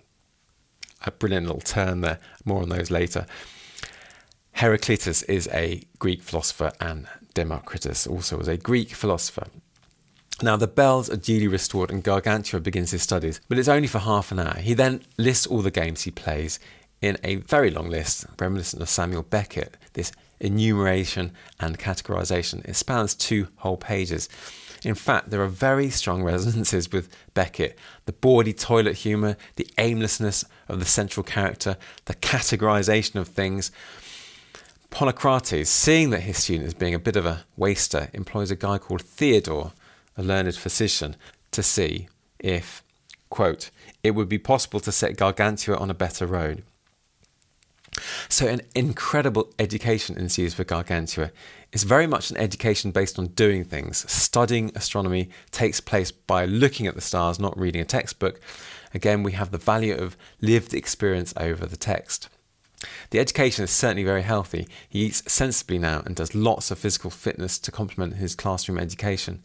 a 1.06 1.12
brilliant 1.12 1.48
little 1.48 1.62
turn 1.62 2.02
there. 2.02 2.20
More 2.46 2.62
on 2.62 2.70
those 2.70 2.92
later. 2.92 3.26
Heraclitus 4.54 5.24
is 5.24 5.48
a 5.54 5.84
Greek 6.00 6.22
philosopher, 6.22 6.72
and 6.80 7.08
Democritus 7.34 8.06
also 8.06 8.38
was 8.38 8.48
a 8.48 8.58
Greek 8.58 8.92
philosopher. 8.94 9.48
Now, 10.42 10.58
the 10.58 10.68
bells 10.68 11.10
are 11.10 11.18
duly 11.18 11.48
restored, 11.48 11.92
and 11.92 12.04
Gargantua 12.04 12.60
begins 12.62 12.92
his 12.92 13.04
studies, 13.04 13.40
but 13.48 13.58
it's 13.60 13.68
only 13.68 13.88
for 13.88 14.00
half 14.00 14.32
an 14.32 14.40
hour. 14.40 14.58
He 14.58 14.74
then 14.74 15.04
lists 15.18 15.48
all 15.48 15.62
the 15.62 15.72
games 15.72 16.02
he 16.02 16.12
plays 16.12 16.60
in 17.02 17.18
a 17.24 17.36
very 17.36 17.70
long 17.70 17.90
list, 17.90 18.26
reminiscent 18.40 18.82
of 18.82 18.90
Samuel 18.90 19.24
Beckett. 19.24 19.78
This 19.94 20.12
enumeration 20.40 21.32
and 21.60 21.78
categorization 21.78 22.66
it 22.68 22.76
spans 22.76 23.14
two 23.14 23.48
whole 23.58 23.78
pages. 23.78 24.28
In 24.84 24.96
fact, 24.96 25.30
there 25.30 25.42
are 25.42 25.48
very 25.48 25.90
strong 25.92 26.24
resonances 26.24 26.92
with 26.92 27.10
Beckett 27.34 27.78
the 28.06 28.14
bawdy 28.14 28.54
toilet 28.54 28.98
humour, 28.98 29.38
the 29.56 29.68
aimlessness 29.78 30.44
of 30.68 30.80
the 30.80 30.86
central 30.86 31.24
character, 31.24 31.78
the 32.06 32.16
categorisation 32.16 33.16
of 33.16 33.28
things. 33.28 33.72
Ponocrates, 34.90 35.68
seeing 35.68 36.10
that 36.10 36.22
his 36.22 36.38
student 36.38 36.68
is 36.68 36.74
being 36.74 36.96
a 36.96 37.00
bit 37.00 37.16
of 37.16 37.26
a 37.26 37.46
waster, 37.56 38.10
employs 38.14 38.52
a 38.52 38.56
guy 38.56 38.78
called 38.78 39.02
Theodore, 39.02 39.72
a 40.18 40.24
learned 40.24 40.56
physician, 40.56 41.16
to 41.52 41.64
see 41.64 42.08
if, 42.40 42.84
quote, 43.30 43.70
it 44.04 44.12
would 44.12 44.28
be 44.28 44.40
possible 44.40 44.80
to 44.82 44.92
set 44.92 45.16
Gargantua 45.16 45.78
on 45.78 45.90
a 45.90 45.94
better 45.94 46.26
road. 46.26 46.64
So, 48.30 48.48
an 48.48 48.62
incredible 48.74 49.54
education 49.60 50.18
ensues 50.18 50.54
for 50.54 50.64
Gargantua. 50.64 51.32
It's 51.72 51.84
very 51.84 52.06
much 52.06 52.32
an 52.32 52.38
education 52.38 52.92
based 52.92 53.18
on 53.18 53.28
doing 53.28 53.64
things. 53.64 54.10
Studying 54.12 54.72
astronomy 54.76 55.30
takes 55.52 55.80
place 55.80 56.12
by 56.12 56.44
looking 56.46 56.86
at 56.86 56.96
the 56.96 57.02
stars, 57.02 57.40
not 57.40 57.58
reading 57.58 57.82
a 57.82 57.86
textbook. 57.86 58.42
Again, 58.94 59.24
we 59.24 59.32
have 59.34 59.52
the 59.52 59.58
value 59.58 59.96
of 59.96 60.18
lived 60.42 60.74
experience 60.74 61.34
over 61.38 61.66
the 61.66 61.78
text. 61.78 62.28
The 63.12 63.20
education 63.20 63.64
is 63.64 63.72
certainly 63.72 64.04
very 64.04 64.24
healthy. 64.24 64.68
He 64.90 65.06
eats 65.06 65.32
sensibly 65.32 65.80
now 65.80 66.04
and 66.06 66.14
does 66.14 66.36
lots 66.36 66.72
of 66.72 66.80
physical 66.80 67.10
fitness 67.10 67.58
to 67.60 67.72
complement 67.72 68.16
his 68.16 68.36
classroom 68.36 68.78
education. 68.78 69.44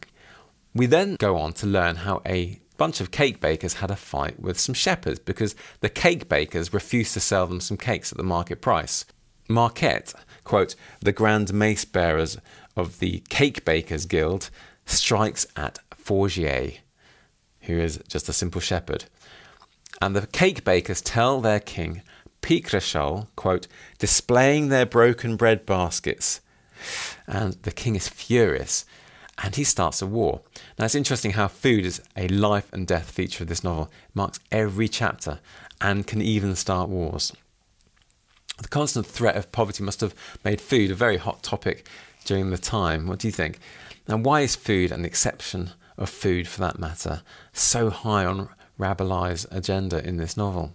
We 0.73 0.85
then 0.85 1.15
go 1.15 1.37
on 1.37 1.53
to 1.53 1.67
learn 1.67 1.97
how 1.97 2.21
a 2.25 2.59
bunch 2.75 2.99
of 2.99 3.09
cake 3.09 3.39
bakers 3.39 3.75
had 3.75 3.89
a 3.89 3.95
fight 3.95 4.39
with 4.39 4.59
some 4.59 4.75
shepherds 4.75 5.19
because 5.19 5.55
the 5.79 5.89
cake 5.89 6.27
bakers 6.27 6.73
refused 6.73 7.13
to 7.13 7.19
sell 7.21 7.47
them 7.47 7.61
some 7.61 7.77
cakes 7.77 8.11
at 8.11 8.17
the 8.17 8.23
market 8.23 8.61
price. 8.61 9.05
Marquette, 9.47 10.13
quote, 10.43 10.75
the 10.99 11.11
grand 11.11 11.53
mace 11.53 11.85
bearers 11.85 12.37
of 12.75 12.99
the 12.99 13.23
Cake 13.29 13.65
Bakers 13.65 14.05
Guild, 14.05 14.49
strikes 14.85 15.47
at 15.55 15.79
Frogier, 15.95 16.79
who 17.61 17.77
is 17.77 17.99
just 18.07 18.29
a 18.29 18.33
simple 18.33 18.61
shepherd. 18.61 19.05
And 20.01 20.15
the 20.15 20.27
cake 20.27 20.63
bakers 20.63 21.01
tell 21.01 21.41
their 21.41 21.59
king, 21.59 22.01
Picrochole, 22.41 23.27
quote, 23.35 23.67
displaying 23.97 24.69
their 24.69 24.85
broken 24.85 25.35
bread 25.35 25.65
baskets. 25.65 26.39
And 27.25 27.53
the 27.63 27.71
king 27.71 27.95
is 27.95 28.07
furious 28.07 28.85
and 29.43 29.55
he 29.55 29.63
starts 29.63 30.01
a 30.01 30.07
war. 30.07 30.41
Now, 30.77 30.85
it's 30.85 30.95
interesting 30.95 31.31
how 31.31 31.47
food 31.47 31.85
is 31.85 32.01
a 32.15 32.27
life 32.27 32.71
and 32.73 32.87
death 32.87 33.11
feature 33.11 33.43
of 33.43 33.49
this 33.49 33.63
novel. 33.63 33.91
It 34.09 34.15
marks 34.15 34.39
every 34.51 34.87
chapter 34.87 35.39
and 35.79 36.07
can 36.07 36.21
even 36.21 36.55
start 36.55 36.89
wars. 36.89 37.33
The 38.57 38.67
constant 38.67 39.05
threat 39.05 39.35
of 39.35 39.51
poverty 39.51 39.83
must 39.83 40.01
have 40.01 40.15
made 40.43 40.61
food 40.61 40.91
a 40.91 40.95
very 40.95 41.17
hot 41.17 41.43
topic 41.43 41.87
during 42.25 42.49
the 42.49 42.57
time. 42.57 43.07
What 43.07 43.19
do 43.19 43.27
you 43.27 43.31
think? 43.31 43.59
Now, 44.07 44.17
why 44.17 44.41
is 44.41 44.55
food, 44.55 44.91
and 44.91 45.03
the 45.03 45.07
exception 45.07 45.71
of 45.97 46.09
food 46.09 46.47
for 46.47 46.61
that 46.61 46.79
matter, 46.79 47.21
so 47.53 47.89
high 47.89 48.25
on 48.25 48.49
Rabelais' 48.77 49.45
agenda 49.51 50.05
in 50.05 50.17
this 50.17 50.37
novel? 50.37 50.73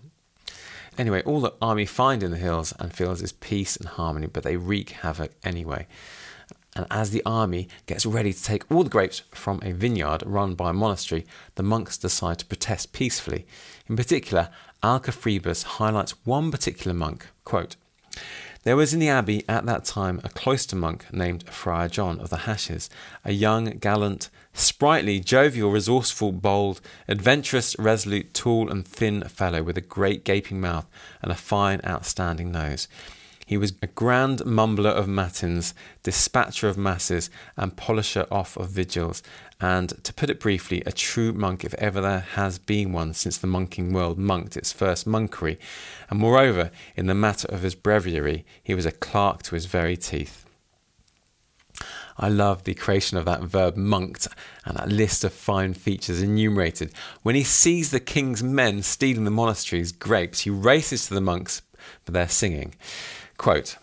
Anyway, 0.98 1.22
all 1.22 1.40
the 1.40 1.54
army 1.62 1.86
find 1.86 2.22
in 2.22 2.30
the 2.30 2.36
hills 2.36 2.74
and 2.78 2.92
fields 2.92 3.22
is 3.22 3.32
peace 3.32 3.76
and 3.76 3.88
harmony, 3.88 4.26
but 4.26 4.42
they 4.42 4.56
wreak 4.56 4.90
havoc 4.90 5.32
anyway. 5.42 5.86
And 6.74 6.86
as 6.90 7.10
the 7.10 7.22
army 7.26 7.68
gets 7.86 8.06
ready 8.06 8.32
to 8.32 8.42
take 8.42 8.70
all 8.70 8.82
the 8.82 8.90
grapes 8.90 9.22
from 9.30 9.60
a 9.62 9.72
vineyard 9.72 10.22
run 10.24 10.54
by 10.54 10.70
a 10.70 10.72
monastery, 10.72 11.26
the 11.56 11.62
monks 11.62 11.98
decide 11.98 12.38
to 12.38 12.46
protest 12.46 12.92
peacefully. 12.92 13.46
In 13.88 13.96
particular, 13.96 14.48
Alcofribas 14.82 15.64
highlights 15.64 16.14
one 16.24 16.50
particular 16.50 16.94
monk. 16.94 17.28
Quote, 17.44 17.76
there 18.64 18.76
was 18.76 18.94
in 18.94 19.00
the 19.00 19.08
abbey 19.08 19.44
at 19.48 19.66
that 19.66 19.84
time 19.84 20.20
a 20.22 20.28
cloister 20.28 20.76
monk 20.76 21.12
named 21.12 21.48
Friar 21.48 21.88
John 21.88 22.20
of 22.20 22.30
the 22.30 22.38
Hashes, 22.38 22.88
a 23.24 23.32
young, 23.32 23.64
gallant, 23.78 24.30
sprightly, 24.54 25.18
jovial, 25.18 25.72
resourceful, 25.72 26.30
bold, 26.30 26.80
adventurous, 27.08 27.76
resolute, 27.78 28.32
tall, 28.34 28.70
and 28.70 28.86
thin 28.86 29.22
fellow 29.24 29.64
with 29.64 29.76
a 29.76 29.82
great 29.82 30.24
gaping 30.24 30.60
mouth 30.60 30.86
and 31.22 31.32
a 31.32 31.36
fine, 31.36 31.80
outstanding 31.84 32.52
nose. 32.52 32.86
He 33.52 33.58
was 33.58 33.74
a 33.82 33.86
grand 33.86 34.38
mumbler 34.46 34.88
of 34.88 35.06
matins, 35.06 35.74
dispatcher 36.02 36.70
of 36.70 36.78
masses, 36.78 37.28
and 37.54 37.76
polisher 37.76 38.26
off 38.30 38.56
of 38.56 38.70
vigils, 38.70 39.22
and, 39.60 40.02
to 40.04 40.14
put 40.14 40.30
it 40.30 40.40
briefly, 40.40 40.82
a 40.86 40.90
true 40.90 41.34
monk 41.34 41.62
if 41.62 41.74
ever 41.74 42.00
there 42.00 42.20
has 42.20 42.58
been 42.58 42.92
one 42.92 43.12
since 43.12 43.36
the 43.36 43.46
monking 43.46 43.92
world 43.92 44.16
monked 44.16 44.56
its 44.56 44.72
first 44.72 45.06
monkery. 45.06 45.58
And 46.08 46.18
moreover, 46.18 46.70
in 46.96 47.08
the 47.08 47.14
matter 47.14 47.46
of 47.48 47.60
his 47.60 47.74
breviary, 47.74 48.46
he 48.62 48.74
was 48.74 48.86
a 48.86 48.90
clerk 48.90 49.42
to 49.42 49.54
his 49.54 49.66
very 49.66 49.98
teeth. 49.98 50.46
I 52.16 52.30
love 52.30 52.64
the 52.64 52.72
creation 52.72 53.18
of 53.18 53.26
that 53.26 53.42
verb 53.42 53.76
monked 53.76 54.28
and 54.64 54.78
that 54.78 54.88
list 54.88 55.24
of 55.24 55.34
fine 55.34 55.74
features 55.74 56.22
enumerated. 56.22 56.94
When 57.22 57.34
he 57.34 57.44
sees 57.44 57.90
the 57.90 58.00
king's 58.00 58.42
men 58.42 58.82
stealing 58.82 59.24
the 59.24 59.30
monastery's 59.30 59.92
grapes, 59.92 60.40
he 60.40 60.48
races 60.48 61.06
to 61.08 61.12
the 61.12 61.20
monks 61.20 61.60
for 62.02 62.12
their 62.12 62.30
singing. 62.30 62.74
Quote, 63.42 63.76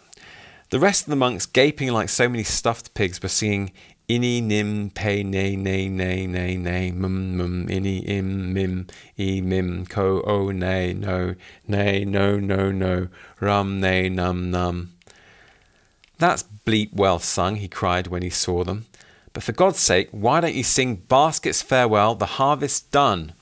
the 0.70 0.80
rest 0.80 1.04
of 1.04 1.10
the 1.10 1.18
monks, 1.18 1.46
gaping 1.46 1.92
like 1.92 2.08
so 2.08 2.30
many 2.30 2.44
stuffed 2.44 2.94
pigs, 2.94 3.22
were 3.22 3.28
singing 3.28 3.74
Ini 4.08 4.42
nim 4.42 4.90
pe 4.90 5.22
ne 5.22 5.58
ne 5.58 5.90
ne 5.90 6.26
ne 6.26 6.56
ne 6.56 6.92
mum 6.92 7.36
mum 7.36 7.68
ini 7.68 8.08
im 8.08 8.54
mim 8.54 8.88
e 9.18 9.42
mim 9.42 9.86
ko 9.86 10.22
o 10.22 10.52
ne 10.52 10.94
no 10.94 11.36
ne 11.68 12.06
no 12.06 12.40
no 12.40 12.72
no 12.72 13.10
rum 13.42 13.82
ne 13.82 14.08
num 14.08 14.50
num. 14.50 14.94
That's 16.20 16.46
bleep 16.66 16.94
well 16.94 17.20
sung, 17.20 17.58
he 17.58 17.68
cried 17.68 18.08
when 18.08 18.22
he 18.22 18.30
saw 18.30 18.64
them. 18.64 18.86
But 19.34 19.44
for 19.44 19.52
God's 19.52 19.80
sake, 19.80 20.08
why 20.12 20.40
don't 20.40 20.56
you 20.56 20.64
sing 20.64 20.96
Baskets 20.96 21.62
Farewell, 21.62 22.16
the 22.16 22.38
Harvest's 22.38 22.80
Done? 22.80 23.34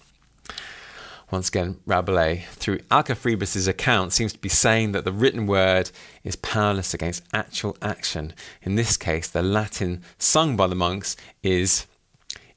Once 1.29 1.49
again, 1.49 1.77
Rabelais, 1.85 2.45
through 2.51 2.77
Alcofribas' 2.89 3.67
account, 3.67 4.13
seems 4.13 4.31
to 4.31 4.39
be 4.39 4.47
saying 4.47 4.93
that 4.93 5.03
the 5.03 5.11
written 5.11 5.45
word 5.45 5.91
is 6.23 6.37
powerless 6.37 6.93
against 6.93 7.23
actual 7.33 7.75
action. 7.81 8.33
In 8.61 8.75
this 8.75 8.95
case, 8.95 9.27
the 9.27 9.41
Latin 9.41 10.03
sung 10.17 10.55
by 10.55 10.67
the 10.67 10.75
monks 10.75 11.17
is 11.43 11.85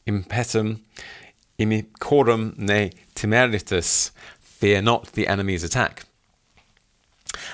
impetum 0.07 0.83
imicorum 1.59 2.57
ne 2.59 2.91
temeritus, 3.15 4.13
fear 4.41 4.81
not 4.81 5.13
the 5.13 5.27
enemy's 5.27 5.65
attack. 5.65 6.05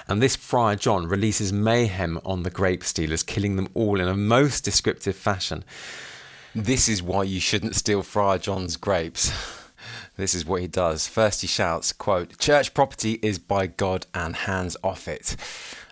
And 0.08 0.22
this 0.22 0.36
Friar 0.36 0.76
John 0.76 1.06
releases 1.06 1.52
mayhem 1.52 2.20
on 2.24 2.42
the 2.42 2.50
grape 2.50 2.84
stealers, 2.84 3.22
killing 3.22 3.56
them 3.56 3.68
all 3.74 4.00
in 4.00 4.08
a 4.08 4.16
most 4.16 4.64
descriptive 4.64 5.16
fashion. 5.16 5.64
This 6.54 6.88
is 6.88 7.02
why 7.02 7.24
you 7.24 7.40
shouldn't 7.40 7.74
steal 7.74 8.02
Friar 8.02 8.38
John's 8.38 8.76
grapes. 8.76 9.32
This 10.16 10.34
is 10.34 10.44
what 10.44 10.60
he 10.60 10.66
does. 10.66 11.06
First 11.06 11.40
he 11.42 11.46
shouts, 11.46 11.92
quote, 11.92 12.38
Church 12.38 12.74
property 12.74 13.18
is 13.22 13.38
by 13.38 13.66
God 13.66 14.06
and 14.14 14.34
hands 14.36 14.76
off 14.82 15.08
it. 15.08 15.36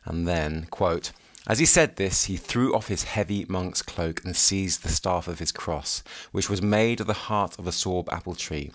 And 0.05 0.27
then, 0.27 0.67
quote, 0.71 1.13
as 1.47 1.59
he 1.59 1.67
said 1.67 1.97
this, 1.97 2.25
he 2.25 2.37
threw 2.39 2.75
off 2.75 2.89
his 2.89 3.05
heavy 3.05 3.45
monk's 3.49 3.83
cloak 3.83 4.25
and 4.25 4.35
seized 4.35 4.83
the 4.83 4.89
staff 4.89 5.29
of 5.29 5.41
his 5.41 5.53
cross, 5.53 6.03
which 6.33 6.49
was 6.49 6.63
made 6.63 7.01
of 7.01 7.07
the 7.07 7.13
heart 7.13 7.59
of 7.59 7.67
a 7.67 7.71
sorb 7.71 8.09
apple 8.11 8.35
tree. 8.35 8.73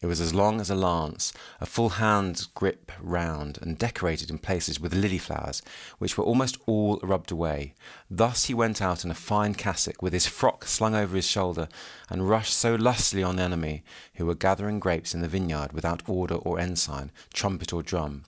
It 0.00 0.06
was 0.06 0.20
as 0.20 0.32
long 0.32 0.60
as 0.60 0.70
a 0.70 0.76
lance, 0.76 1.32
a 1.60 1.66
full 1.66 1.88
hand's 1.88 2.46
grip 2.46 2.92
round, 3.00 3.58
and 3.60 3.76
decorated 3.76 4.30
in 4.30 4.38
places 4.38 4.78
with 4.78 4.94
lily 4.94 5.18
flowers, 5.18 5.60
which 5.98 6.16
were 6.16 6.24
almost 6.24 6.56
all 6.66 7.00
rubbed 7.02 7.32
away. 7.32 7.74
Thus 8.08 8.44
he 8.44 8.54
went 8.54 8.80
out 8.80 9.04
in 9.04 9.10
a 9.10 9.14
fine 9.14 9.54
cassock, 9.54 10.00
with 10.00 10.12
his 10.12 10.26
frock 10.26 10.66
slung 10.66 10.94
over 10.94 11.16
his 11.16 11.26
shoulder, 11.26 11.68
and 12.08 12.28
rushed 12.28 12.54
so 12.54 12.76
lustily 12.76 13.24
on 13.24 13.36
the 13.36 13.42
enemy, 13.42 13.82
who 14.14 14.26
were 14.26 14.36
gathering 14.36 14.78
grapes 14.78 15.14
in 15.14 15.20
the 15.20 15.28
vineyard 15.28 15.72
without 15.72 16.08
order 16.08 16.36
or 16.36 16.60
ensign, 16.60 17.10
trumpet 17.34 17.72
or 17.72 17.82
drum 17.82 18.24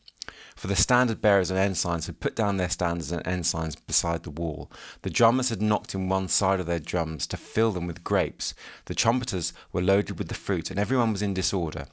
for 0.60 0.66
the 0.66 0.76
standard 0.76 1.22
bearers 1.22 1.50
and 1.50 1.58
ensigns 1.58 2.04
had 2.04 2.20
put 2.20 2.36
down 2.36 2.58
their 2.58 2.68
standards 2.68 3.10
and 3.10 3.26
ensigns 3.26 3.76
beside 3.76 4.24
the 4.24 4.30
wall. 4.30 4.70
The 5.00 5.08
drummers 5.08 5.48
had 5.48 5.62
knocked 5.62 5.94
in 5.94 6.10
one 6.10 6.28
side 6.28 6.60
of 6.60 6.66
their 6.66 6.78
drums 6.78 7.26
to 7.28 7.38
fill 7.38 7.72
them 7.72 7.86
with 7.86 8.04
grapes. 8.04 8.52
The 8.84 8.94
trumpeters 8.94 9.54
were 9.72 9.80
loaded 9.80 10.18
with 10.18 10.28
the 10.28 10.34
fruit, 10.34 10.70
and 10.70 10.78
everyone 10.78 11.12
was 11.12 11.22
in 11.22 11.32
disorder. 11.32 11.86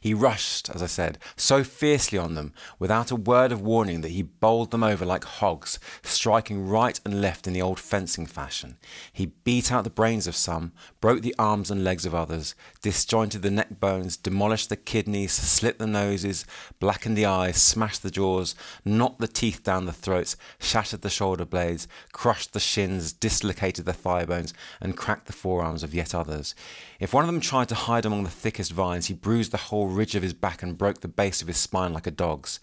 He 0.00 0.14
rushed, 0.14 0.70
as 0.70 0.82
I 0.82 0.86
said, 0.86 1.18
so 1.36 1.64
fiercely 1.64 2.18
on 2.18 2.34
them, 2.34 2.52
without 2.78 3.10
a 3.10 3.16
word 3.16 3.52
of 3.52 3.60
warning, 3.60 4.00
that 4.00 4.10
he 4.10 4.22
bowled 4.22 4.70
them 4.70 4.82
over 4.82 5.04
like 5.04 5.24
hogs, 5.24 5.78
striking 6.02 6.66
right 6.66 6.98
and 7.04 7.20
left 7.20 7.46
in 7.46 7.52
the 7.52 7.62
old 7.62 7.78
fencing 7.78 8.26
fashion. 8.26 8.76
He 9.12 9.26
beat 9.26 9.70
out 9.72 9.84
the 9.84 9.90
brains 9.90 10.26
of 10.26 10.36
some, 10.36 10.72
broke 11.00 11.22
the 11.22 11.34
arms 11.38 11.70
and 11.70 11.84
legs 11.84 12.06
of 12.06 12.14
others, 12.14 12.54
disjointed 12.82 13.42
the 13.42 13.50
neck 13.50 13.80
bones, 13.80 14.16
demolished 14.16 14.68
the 14.68 14.76
kidneys, 14.76 15.32
slit 15.32 15.78
the 15.78 15.86
noses, 15.86 16.44
blackened 16.78 17.16
the 17.16 17.26
eyes, 17.26 17.60
smashed 17.60 18.02
the 18.02 18.10
jaws, 18.10 18.54
knocked 18.84 19.20
the 19.20 19.28
teeth 19.28 19.62
down 19.62 19.86
the 19.86 19.92
throats, 19.92 20.36
shattered 20.58 21.02
the 21.02 21.10
shoulder 21.10 21.44
blades, 21.44 21.88
crushed 22.12 22.52
the 22.52 22.60
shins, 22.60 23.12
dislocated 23.12 23.84
the 23.84 23.92
thigh 23.92 24.24
bones, 24.24 24.54
and 24.80 24.96
cracked 24.96 25.26
the 25.26 25.32
forearms 25.32 25.82
of 25.82 25.94
yet 25.94 26.14
others. 26.14 26.54
If 26.98 27.14
one 27.14 27.24
of 27.24 27.28
them 27.28 27.40
tried 27.40 27.68
to 27.70 27.74
hide 27.74 28.04
among 28.04 28.24
the 28.24 28.30
thickest 28.30 28.72
vines, 28.72 29.06
he 29.06 29.14
bruised 29.14 29.52
the 29.52 29.56
whole 29.70 29.86
ridge 29.86 30.16
of 30.16 30.22
his 30.22 30.32
back 30.32 30.62
and 30.62 30.76
broke 30.76 31.00
the 31.00 31.08
base 31.08 31.40
of 31.40 31.48
his 31.48 31.56
spine 31.56 31.92
like 31.92 32.06
a 32.06 32.10
dog's. 32.10 32.58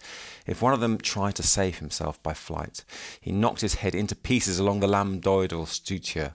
If 0.46 0.60
one 0.60 0.74
of 0.74 0.80
them 0.80 0.98
tried 0.98 1.36
to 1.36 1.42
save 1.42 1.78
himself 1.78 2.22
by 2.22 2.34
flight, 2.34 2.84
he 3.18 3.32
knocked 3.32 3.62
his 3.62 3.76
head 3.76 3.94
into 3.94 4.14
pieces 4.14 4.58
along 4.58 4.80
the 4.80 4.86
lambdoidal 4.86 5.66
suture. 5.66 6.34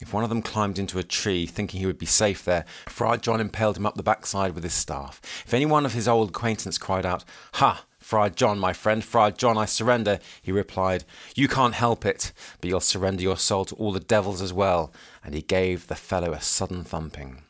If 0.00 0.14
one 0.14 0.22
of 0.22 0.30
them 0.30 0.42
climbed 0.42 0.78
into 0.78 1.00
a 1.00 1.02
tree, 1.02 1.46
thinking 1.46 1.80
he 1.80 1.86
would 1.86 1.98
be 1.98 2.06
safe 2.06 2.44
there, 2.44 2.64
Friar 2.86 3.16
John 3.16 3.40
impaled 3.40 3.76
him 3.76 3.86
up 3.86 3.96
the 3.96 4.04
backside 4.04 4.54
with 4.54 4.62
his 4.62 4.72
staff. 4.72 5.20
If 5.44 5.52
any 5.52 5.66
one 5.66 5.84
of 5.84 5.94
his 5.94 6.06
old 6.06 6.28
acquaintance 6.28 6.78
cried 6.78 7.04
out, 7.04 7.24
Ha! 7.54 7.84
Friar 7.98 8.30
John, 8.30 8.60
my 8.60 8.72
friend, 8.72 9.04
Friar 9.04 9.32
John, 9.32 9.58
I 9.58 9.64
surrender, 9.64 10.20
he 10.40 10.52
replied, 10.52 11.04
You 11.34 11.48
can't 11.48 11.74
help 11.74 12.06
it, 12.06 12.32
but 12.60 12.70
you'll 12.70 12.80
surrender 12.80 13.22
your 13.22 13.36
soul 13.36 13.64
to 13.64 13.74
all 13.74 13.90
the 13.90 13.98
devils 13.98 14.40
as 14.40 14.52
well. 14.52 14.92
And 15.24 15.34
he 15.34 15.42
gave 15.42 15.88
the 15.88 15.96
fellow 15.96 16.32
a 16.32 16.40
sudden 16.40 16.84
thumping. 16.84 17.42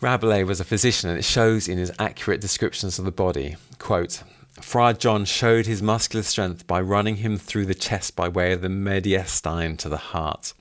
Rabelais 0.00 0.44
was 0.44 0.60
a 0.60 0.64
physician, 0.64 1.10
and 1.10 1.18
it 1.18 1.24
shows 1.24 1.68
in 1.68 1.78
his 1.78 1.92
accurate 1.98 2.40
descriptions 2.40 2.98
of 2.98 3.04
the 3.04 3.10
body. 3.10 3.56
Quote, 3.78 4.22
Friar 4.60 4.92
John 4.92 5.24
showed 5.24 5.66
his 5.66 5.82
muscular 5.82 6.22
strength 6.22 6.66
by 6.66 6.80
running 6.80 7.16
him 7.16 7.36
through 7.36 7.66
the 7.66 7.74
chest 7.74 8.16
by 8.16 8.28
way 8.28 8.52
of 8.52 8.60
the 8.60 8.68
mediastinum 8.68 9.76
to 9.78 9.88
the 9.88 9.96
heart. 9.96 10.52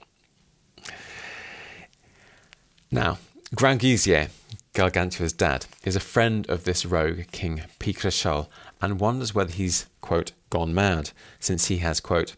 Now, 2.91 3.17
Grand 3.53 3.79
Grangousier, 3.79 4.29
Gargantua's 4.73 5.33
dad, 5.33 5.65
is 5.83 5.95
a 5.95 6.01
friend 6.01 6.47
of 6.49 6.63
this 6.63 6.85
rogue 6.85 7.27
King 7.31 7.63
Picrochole 7.79 8.47
and 8.81 8.99
wonders 8.99 9.33
whether 9.33 9.51
he's, 9.51 9.87
quote, 10.01 10.31
gone 10.49 10.73
mad, 10.73 11.11
since 11.39 11.65
he 11.65 11.77
has, 11.77 11.99
quote, 11.99 12.35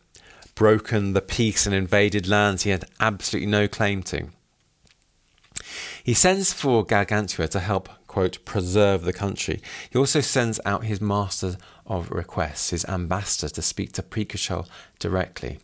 broken 0.55 1.13
the 1.13 1.21
peace 1.21 1.65
and 1.65 1.75
invaded 1.75 2.27
lands 2.27 2.63
he 2.63 2.69
had 2.69 2.85
absolutely 2.99 3.49
no 3.49 3.67
claim 3.67 4.03
to. 4.03 4.29
He 6.09 6.15
sends 6.15 6.51
for 6.51 6.83
Gargantua 6.83 7.49
to 7.49 7.59
help, 7.59 7.87
quote, 8.07 8.43
preserve 8.43 9.03
the 9.03 9.13
country. 9.13 9.61
He 9.91 9.99
also 9.99 10.21
sends 10.21 10.59
out 10.65 10.85
his 10.85 10.99
master 10.99 11.55
of 11.85 12.09
requests, 12.09 12.71
his 12.71 12.83
ambassador, 12.85 13.47
to 13.53 13.61
speak 13.61 13.91
to 13.91 14.01
Picrochole 14.01 14.67
directly. 14.97 15.59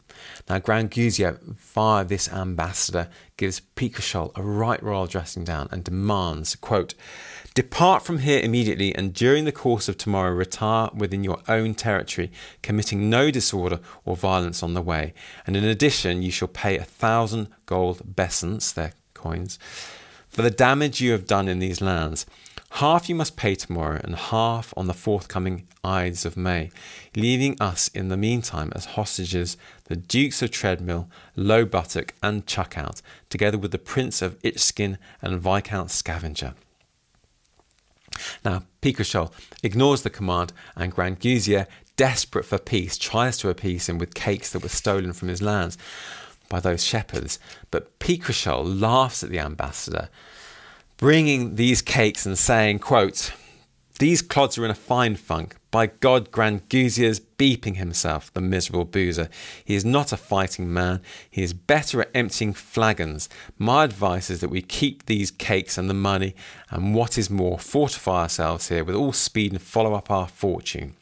Now, 0.47 0.59
Grangousier, 0.59 1.39
via 1.41 2.05
this 2.05 2.31
ambassador, 2.31 3.09
gives 3.37 3.63
Picrochole 3.75 4.37
a 4.37 4.43
right 4.43 4.83
royal 4.83 5.07
dressing 5.07 5.45
down 5.45 5.67
and 5.71 5.83
demands, 5.83 6.55
quote, 6.55 6.93
Depart 7.55 8.03
from 8.03 8.19
here 8.19 8.39
immediately, 8.39 8.93
and 8.93 9.15
during 9.15 9.45
the 9.45 9.51
course 9.51 9.89
of 9.89 9.97
tomorrow 9.97 10.31
retire 10.31 10.91
within 10.93 11.23
your 11.23 11.39
own 11.47 11.73
territory, 11.73 12.31
committing 12.61 13.09
no 13.09 13.31
disorder 13.31 13.79
or 14.05 14.15
violence 14.15 14.61
on 14.61 14.75
the 14.75 14.81
way. 14.83 15.15
And 15.47 15.57
in 15.57 15.63
addition, 15.63 16.21
you 16.21 16.29
shall 16.29 16.47
pay 16.47 16.77
a 16.77 16.83
thousand 16.83 17.47
gold 17.65 18.13
besants, 18.15 18.71
their 18.71 18.93
coins, 19.15 19.57
for 20.35 20.41
the 20.41 20.51
damage 20.51 20.99
you 20.99 21.13
have 21.13 21.25
done 21.25 21.47
in 21.47 21.59
these 21.59 21.79
lands. 21.79 22.25
Half 22.71 23.07
you 23.07 23.15
must 23.15 23.37
pay 23.37 23.55
tomorrow, 23.55 24.01
and 24.03 24.17
half 24.17 24.73
on 24.75 24.87
the 24.87 24.93
forthcoming 24.93 25.65
Ides 25.81 26.25
of 26.25 26.35
May, 26.35 26.71
leaving 27.15 27.55
us 27.61 27.87
in 27.87 28.09
the 28.09 28.17
meantime 28.17 28.73
as 28.75 28.83
hostages 28.83 29.55
the 29.85 29.95
Dukes 29.95 30.41
of 30.41 30.51
Treadmill, 30.51 31.07
Low 31.37 31.63
Buttock, 31.63 32.15
and 32.21 32.45
Chuckout, 32.45 33.01
together 33.29 33.57
with 33.57 33.71
the 33.71 33.77
Prince 33.77 34.21
of 34.21 34.37
Itchskin 34.41 34.97
and 35.21 35.39
Viscount 35.39 35.89
Scavenger. 35.89 36.53
Now, 38.43 38.63
Picrochole 38.81 39.31
ignores 39.63 40.01
the 40.01 40.09
command, 40.09 40.51
and 40.75 40.93
Grangousier, 40.93 41.65
desperate 41.95 42.43
for 42.43 42.57
peace, 42.57 42.97
tries 42.97 43.37
to 43.37 43.47
appease 43.47 43.87
him 43.87 43.97
with 43.99 44.13
cakes 44.13 44.51
that 44.51 44.63
were 44.63 44.67
stolen 44.67 45.13
from 45.13 45.29
his 45.29 45.41
lands 45.41 45.77
by 46.49 46.59
those 46.59 46.83
shepherds. 46.83 47.39
But 47.71 47.99
Picrochole 47.99 48.81
laughs 48.81 49.23
at 49.23 49.29
the 49.29 49.39
ambassador, 49.39 50.09
bringing 50.97 51.55
these 51.55 51.81
cakes 51.81 52.25
and 52.25 52.37
saying, 52.37 52.79
quote, 52.79 53.31
these 53.97 54.21
clods 54.21 54.57
are 54.57 54.65
in 54.65 54.71
a 54.71 54.75
fine 54.75 55.15
funk. 55.15 55.55
By 55.71 55.87
God, 55.87 56.29
Grangousier's 56.29 57.21
beeping 57.21 57.77
himself, 57.77 58.33
the 58.33 58.41
miserable 58.41 58.83
boozer. 58.83 59.29
He 59.63 59.75
is 59.75 59.85
not 59.85 60.11
a 60.11 60.17
fighting 60.17 60.73
man. 60.73 61.01
He 61.29 61.43
is 61.43 61.53
better 61.53 62.01
at 62.01 62.11
emptying 62.13 62.53
flagons. 62.53 63.29
My 63.57 63.85
advice 63.85 64.29
is 64.29 64.41
that 64.41 64.49
we 64.49 64.61
keep 64.61 65.05
these 65.05 65.31
cakes 65.31 65.77
and 65.77 65.89
the 65.89 65.93
money, 65.93 66.35
and 66.69 66.93
what 66.93 67.17
is 67.17 67.29
more, 67.29 67.57
fortify 67.57 68.23
ourselves 68.23 68.67
here 68.67 68.83
with 68.83 68.95
all 68.95 69.13
speed 69.13 69.53
and 69.53 69.61
follow 69.61 69.93
up 69.93 70.11
our 70.11 70.27
fortune. 70.27 70.95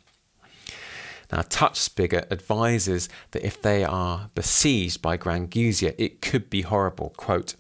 Now, 1.31 1.43
Touch 1.49 1.79
Spigot 1.79 2.31
advises 2.31 3.09
that 3.31 3.45
if 3.45 3.61
they 3.61 3.83
are 3.83 4.29
besieged 4.35 5.01
by 5.01 5.17
Grangousier, 5.17 5.95
it 5.97 6.21
could 6.21 6.49
be 6.49 6.61
horrible. 6.61 7.13
Quote, 7.17 7.55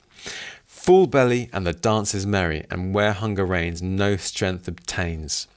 Full 0.65 1.07
belly 1.07 1.49
and 1.53 1.65
the 1.65 1.73
dance 1.73 2.13
is 2.13 2.25
merry, 2.25 2.65
and 2.69 2.93
where 2.93 3.13
hunger 3.13 3.45
reigns, 3.45 3.81
no 3.81 4.17
strength 4.17 4.67
obtains. 4.67 5.47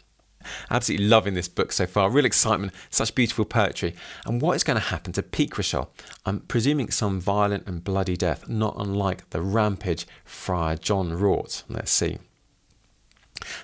Absolutely 0.71 1.07
loving 1.07 1.35
this 1.35 1.49
book 1.49 1.73
so 1.73 1.87
far. 1.87 2.11
Real 2.11 2.25
excitement, 2.25 2.73
such 2.91 3.15
beautiful 3.15 3.45
poetry. 3.45 3.95
And 4.25 4.41
what 4.41 4.57
is 4.57 4.65
going 4.65 4.79
to 4.79 4.87
happen 4.87 5.13
to 5.15 5.23
Picrochole? 5.23 5.89
I'm 6.25 6.41
presuming 6.41 6.91
some 6.91 7.21
violent 7.21 7.67
and 7.67 7.83
bloody 7.83 8.17
death, 8.17 8.49
not 8.49 8.77
unlike 8.79 9.29
the 9.31 9.43
rampage 9.43 10.07
Friar 10.25 10.77
John 10.77 11.13
wrought. 11.13 11.65
Let's 11.69 11.91
see. 11.91 12.19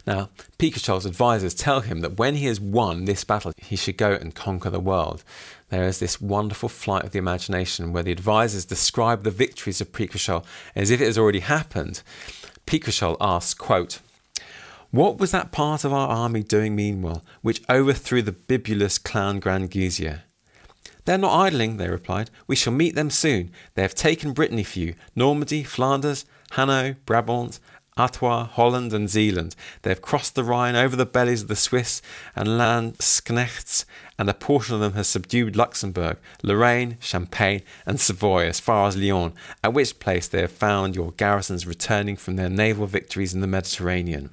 Now, 0.06 0.30
Picrochole's 0.58 1.06
advisors 1.06 1.54
tell 1.54 1.80
him 1.80 2.00
that 2.00 2.18
when 2.18 2.36
he 2.36 2.46
has 2.46 2.60
won 2.60 3.04
this 3.04 3.24
battle, 3.24 3.52
he 3.56 3.76
should 3.76 3.96
go 3.96 4.12
and 4.12 4.34
conquer 4.34 4.70
the 4.70 4.80
world. 4.80 5.24
There 5.68 5.84
is 5.84 5.98
this 5.98 6.20
wonderful 6.20 6.68
flight 6.68 7.04
of 7.04 7.12
the 7.12 7.18
imagination 7.18 7.92
where 7.92 8.02
the 8.02 8.12
advisors 8.12 8.64
describe 8.64 9.22
the 9.22 9.30
victories 9.30 9.80
of 9.80 9.92
Picrochole 9.92 10.44
as 10.74 10.90
if 10.90 11.00
it 11.00 11.06
has 11.06 11.18
already 11.18 11.40
happened. 11.40 12.02
Picrochole 12.66 13.16
asks, 13.20 13.54
quote, 13.54 14.00
What 14.90 15.18
was 15.18 15.30
that 15.30 15.52
part 15.52 15.84
of 15.84 15.92
our 15.92 16.08
army 16.08 16.42
doing 16.42 16.76
meanwhile, 16.76 17.24
which 17.40 17.62
overthrew 17.68 18.22
the 18.22 18.32
bibulous 18.32 19.02
clown 19.02 19.40
Grangousier? 19.40 20.22
They're 21.04 21.18
not 21.18 21.36
idling, 21.36 21.78
they 21.78 21.88
replied. 21.88 22.30
We 22.46 22.54
shall 22.54 22.72
meet 22.72 22.94
them 22.94 23.10
soon. 23.10 23.50
They 23.74 23.82
have 23.82 23.94
taken 23.94 24.32
Brittany 24.32 24.62
for 24.62 24.78
you 24.78 24.94
Normandy, 25.16 25.64
Flanders, 25.64 26.24
Hainault, 26.52 26.96
Brabant, 27.06 27.58
Artois, 27.96 28.44
Holland, 28.44 28.92
and 28.92 29.08
Zealand. 29.08 29.54
They 29.82 29.90
have 29.90 30.00
crossed 30.00 30.34
the 30.34 30.44
Rhine 30.44 30.76
over 30.76 30.96
the 30.96 31.04
bellies 31.04 31.42
of 31.42 31.48
the 31.48 31.56
Swiss 31.56 32.00
and 32.34 32.48
Landsknechts, 32.48 33.84
and 34.18 34.30
a 34.30 34.34
portion 34.34 34.74
of 34.74 34.80
them 34.80 34.94
has 34.94 35.08
subdued 35.08 35.56
Luxembourg, 35.56 36.16
Lorraine, 36.42 36.96
Champagne, 37.00 37.62
and 37.84 38.00
Savoy 38.00 38.46
as 38.46 38.60
far 38.60 38.88
as 38.88 38.96
Lyon, 38.96 39.34
at 39.62 39.74
which 39.74 39.98
place 39.98 40.26
they 40.26 40.40
have 40.40 40.52
found 40.52 40.96
your 40.96 41.12
garrisons 41.12 41.66
returning 41.66 42.16
from 42.16 42.36
their 42.36 42.48
naval 42.48 42.86
victories 42.86 43.34
in 43.34 43.40
the 43.40 43.46
Mediterranean. 43.46 44.30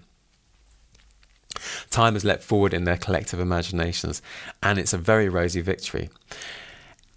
Time 1.89 2.13
has 2.13 2.24
leapt 2.24 2.43
forward 2.43 2.74
in 2.74 2.86
their 2.86 2.98
collective 2.98 3.39
imaginations, 3.39 4.22
and 4.63 4.80
it's 4.80 4.93
a 4.93 4.98
very 4.98 5.28
rosy 5.28 5.60
victory. 5.60 6.10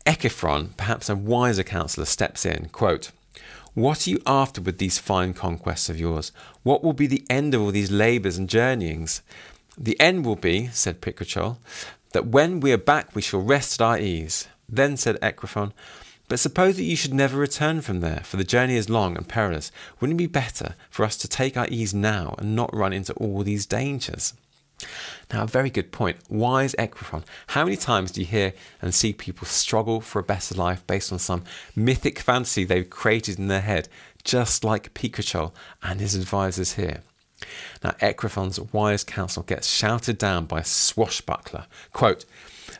Echephron, 0.04 0.76
perhaps 0.76 1.08
a 1.08 1.14
wiser 1.14 1.62
counsellor, 1.62 2.04
steps 2.04 2.44
in, 2.44 2.68
quote, 2.70 3.12
What 3.74 4.06
are 4.06 4.10
you 4.10 4.20
after 4.26 4.60
with 4.60 4.76
these 4.76 4.98
fine 4.98 5.32
conquests 5.32 5.88
of 5.88 5.98
yours? 5.98 6.30
What 6.62 6.84
will 6.84 6.92
be 6.92 7.06
the 7.06 7.24
end 7.30 7.54
of 7.54 7.62
all 7.62 7.70
these 7.70 7.90
labours 7.90 8.36
and 8.36 8.46
journeyings? 8.46 9.22
The 9.78 9.98
end 9.98 10.26
will 10.26 10.36
be, 10.36 10.66
said 10.68 11.00
Picrochole, 11.00 11.56
that 12.12 12.26
when 12.26 12.60
we 12.60 12.70
are 12.72 12.78
back 12.78 13.14
we 13.14 13.22
shall 13.22 13.40
rest 13.40 13.80
at 13.80 13.84
our 13.84 13.98
ease. 13.98 14.46
Then 14.68 14.98
said 14.98 15.18
Echephron, 15.22 15.72
but 16.28 16.38
suppose 16.38 16.76
that 16.76 16.84
you 16.84 16.96
should 16.96 17.14
never 17.14 17.38
return 17.38 17.80
from 17.80 18.00
there, 18.00 18.20
for 18.24 18.36
the 18.36 18.44
journey 18.44 18.76
is 18.76 18.90
long 18.90 19.16
and 19.16 19.26
perilous. 19.26 19.72
Wouldn't 20.00 20.20
it 20.20 20.24
be 20.24 20.26
better 20.26 20.74
for 20.90 21.04
us 21.04 21.16
to 21.16 21.28
take 21.28 21.56
our 21.56 21.66
ease 21.68 21.94
now 21.94 22.34
and 22.36 22.54
not 22.54 22.74
run 22.76 22.92
into 22.92 23.14
all 23.14 23.42
these 23.42 23.64
dangers? 23.64 24.34
Now, 25.32 25.44
a 25.44 25.46
very 25.46 25.70
good 25.70 25.92
point. 25.92 26.18
Wise 26.28 26.74
Echephron. 26.78 27.24
How 27.48 27.64
many 27.64 27.76
times 27.76 28.12
do 28.12 28.20
you 28.20 28.26
hear 28.26 28.52
and 28.80 28.94
see 28.94 29.12
people 29.12 29.46
struggle 29.46 30.00
for 30.00 30.18
a 30.18 30.24
better 30.24 30.54
life 30.54 30.86
based 30.86 31.12
on 31.12 31.18
some 31.18 31.44
mythic 31.74 32.18
fantasy 32.18 32.64
they've 32.64 32.88
created 32.88 33.38
in 33.38 33.48
their 33.48 33.60
head, 33.60 33.88
just 34.24 34.64
like 34.64 34.94
Picrochole 34.94 35.52
and 35.82 36.00
his 36.00 36.14
advisors 36.14 36.74
here? 36.74 37.02
Now, 37.82 37.90
Echephron's 38.00 38.60
wise 38.72 39.04
counsel 39.04 39.42
gets 39.42 39.66
shouted 39.66 40.18
down 40.18 40.44
by 40.46 40.60
a 40.60 40.64
swashbuckler. 40.64 41.66
Quote, 41.92 42.24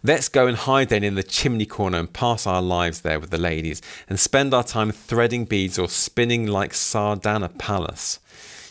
Let's 0.05 0.29
go 0.29 0.47
and 0.47 0.57
hide 0.57 0.88
then 0.88 1.05
in 1.05 1.15
the 1.15 1.23
chimney 1.23 1.67
corner 1.67 1.99
and 1.99 2.12
pass 2.12 2.47
our 2.47 2.62
lives 2.62 3.03
there 3.03 3.21
with 3.21 3.31
the 3.31 3.38
ladies, 3.38 3.83
and 4.09 4.19
spend 4.19 4.55
our 4.55 4.65
time 4.65 4.91
threading 4.91 5.45
beads 5.45 5.79
or 5.79 5.88
spinning 5.88 6.47
like 6.47 6.73
Sardanapalus. 6.73 8.19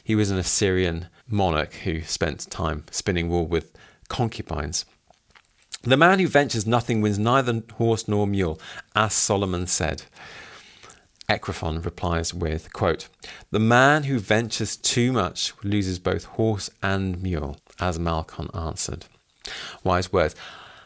He 0.04 0.16
was 0.16 0.32
an 0.32 0.38
Assyrian 0.38 1.08
monarch 1.32 1.74
who 1.74 2.02
spent 2.02 2.50
time 2.50 2.86
spinning 2.92 3.30
wool 3.30 3.48
with 3.48 3.72
concubines. 4.10 4.86
The 5.84 5.98
man 5.98 6.20
who 6.20 6.28
ventures 6.28 6.68
nothing 6.68 7.02
wins 7.02 7.18
neither 7.18 7.64
horse 7.74 8.08
nor 8.08 8.28
mule, 8.28 8.60
as 8.96 9.14
Solomon 9.14 9.66
said. 9.66 10.04
Echephron 11.28 11.84
replies 11.84 12.34
with, 12.34 12.74
quote, 12.74 13.08
The 13.52 13.60
man 13.60 14.04
who 14.04 14.20
ventures 14.20 14.76
too 14.76 15.12
much 15.12 15.54
loses 15.64 15.98
both 15.98 16.26
horse 16.26 16.70
and 16.84 17.22
mule, 17.24 17.58
as 17.80 17.98
Malcolm 17.98 18.50
answered. 18.54 19.06
Wise 19.84 20.12
words. 20.12 20.36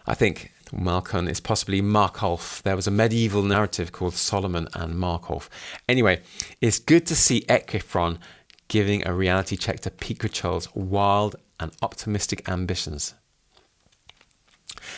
I 0.07 0.13
think 0.13 0.53
Malcolm 0.71 1.27
is 1.27 1.39
possibly 1.39 1.81
Markolf. 1.81 2.61
There 2.61 2.75
was 2.75 2.87
a 2.87 2.91
medieval 2.91 3.41
narrative 3.43 3.91
called 3.91 4.13
Solomon 4.13 4.67
and 4.73 4.95
Markolf. 4.95 5.49
Anyway, 5.89 6.21
it's 6.61 6.79
good 6.79 7.05
to 7.07 7.15
see 7.15 7.41
Echephron 7.49 8.19
giving 8.67 9.05
a 9.07 9.13
reality 9.13 9.55
check 9.57 9.79
to 9.81 9.89
Picrochole's 9.89 10.73
wild 10.75 11.35
and 11.59 11.71
optimistic 11.81 12.47
ambitions. 12.49 13.13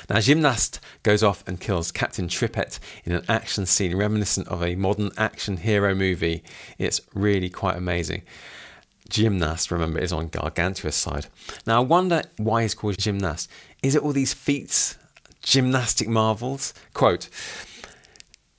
Now, 0.09 0.19
Gymnast 0.19 0.79
goes 1.03 1.23
off 1.23 1.47
and 1.47 1.59
kills 1.59 1.91
Captain 1.91 2.27
Trippet 2.27 2.79
in 3.03 3.13
an 3.13 3.23
action 3.29 3.65
scene 3.65 3.95
reminiscent 3.95 4.47
of 4.47 4.63
a 4.63 4.75
modern 4.75 5.11
action 5.17 5.57
hero 5.57 5.93
movie. 5.95 6.43
It's 6.77 7.01
really 7.13 7.49
quite 7.49 7.77
amazing. 7.77 8.23
Gymnast, 9.09 9.71
remember, 9.71 9.99
is 9.99 10.11
on 10.11 10.27
Gargantua's 10.27 10.95
side. 10.95 11.27
Now, 11.65 11.77
I 11.77 11.85
wonder 11.85 12.23
why 12.37 12.63
he's 12.63 12.73
called 12.73 12.97
Gymnast. 12.97 13.49
Is 13.81 13.95
it 13.95 14.01
all 14.01 14.11
these 14.11 14.33
feats, 14.33 14.97
gymnastic 15.41 16.09
marvels? 16.09 16.73
Quote, 16.93 17.29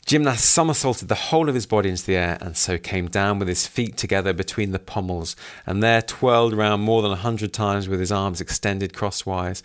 Gymnast 0.09 0.47
somersaulted 0.47 1.09
the 1.09 1.15
whole 1.15 1.51
of 1.51 1.55
his 1.55 1.67
body 1.67 1.91
into 1.91 2.07
the 2.07 2.17
air 2.17 2.39
and 2.41 2.57
so 2.57 2.79
came 2.79 3.09
down 3.09 3.39
with 3.39 3.47
his 3.47 3.67
feet 3.67 3.99
together 3.99 4.33
between 4.33 4.73
the 4.73 4.79
pommels 4.79 5.37
and 5.67 5.83
there 5.83 6.01
twirled 6.01 6.55
round 6.55 6.83
more 6.83 7.03
than 7.03 7.11
a 7.11 7.17
hundred 7.17 7.53
times 7.53 7.91
with 7.91 8.01
his 8.01 8.11
arms 8.11 8.41
extended 8.41 8.95
crosswise. 8.95 9.63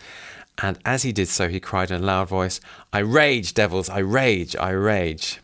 And 0.60 0.78
as 0.84 1.02
he 1.02 1.12
did 1.12 1.28
so, 1.28 1.48
he 1.48 1.60
cried 1.60 1.90
in 1.90 2.02
a 2.02 2.04
loud 2.04 2.28
voice, 2.28 2.60
I 2.92 2.98
rage, 2.98 3.54
devils, 3.54 3.88
I 3.88 4.00
rage, 4.00 4.54
I 4.56 4.68
rage. 4.72 5.40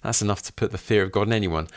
That's 0.00 0.22
enough 0.22 0.40
to 0.44 0.54
put 0.54 0.72
the 0.72 0.78
fear 0.78 1.02
of 1.02 1.12
God 1.12 1.26
in 1.26 1.34
anyone. 1.34 1.68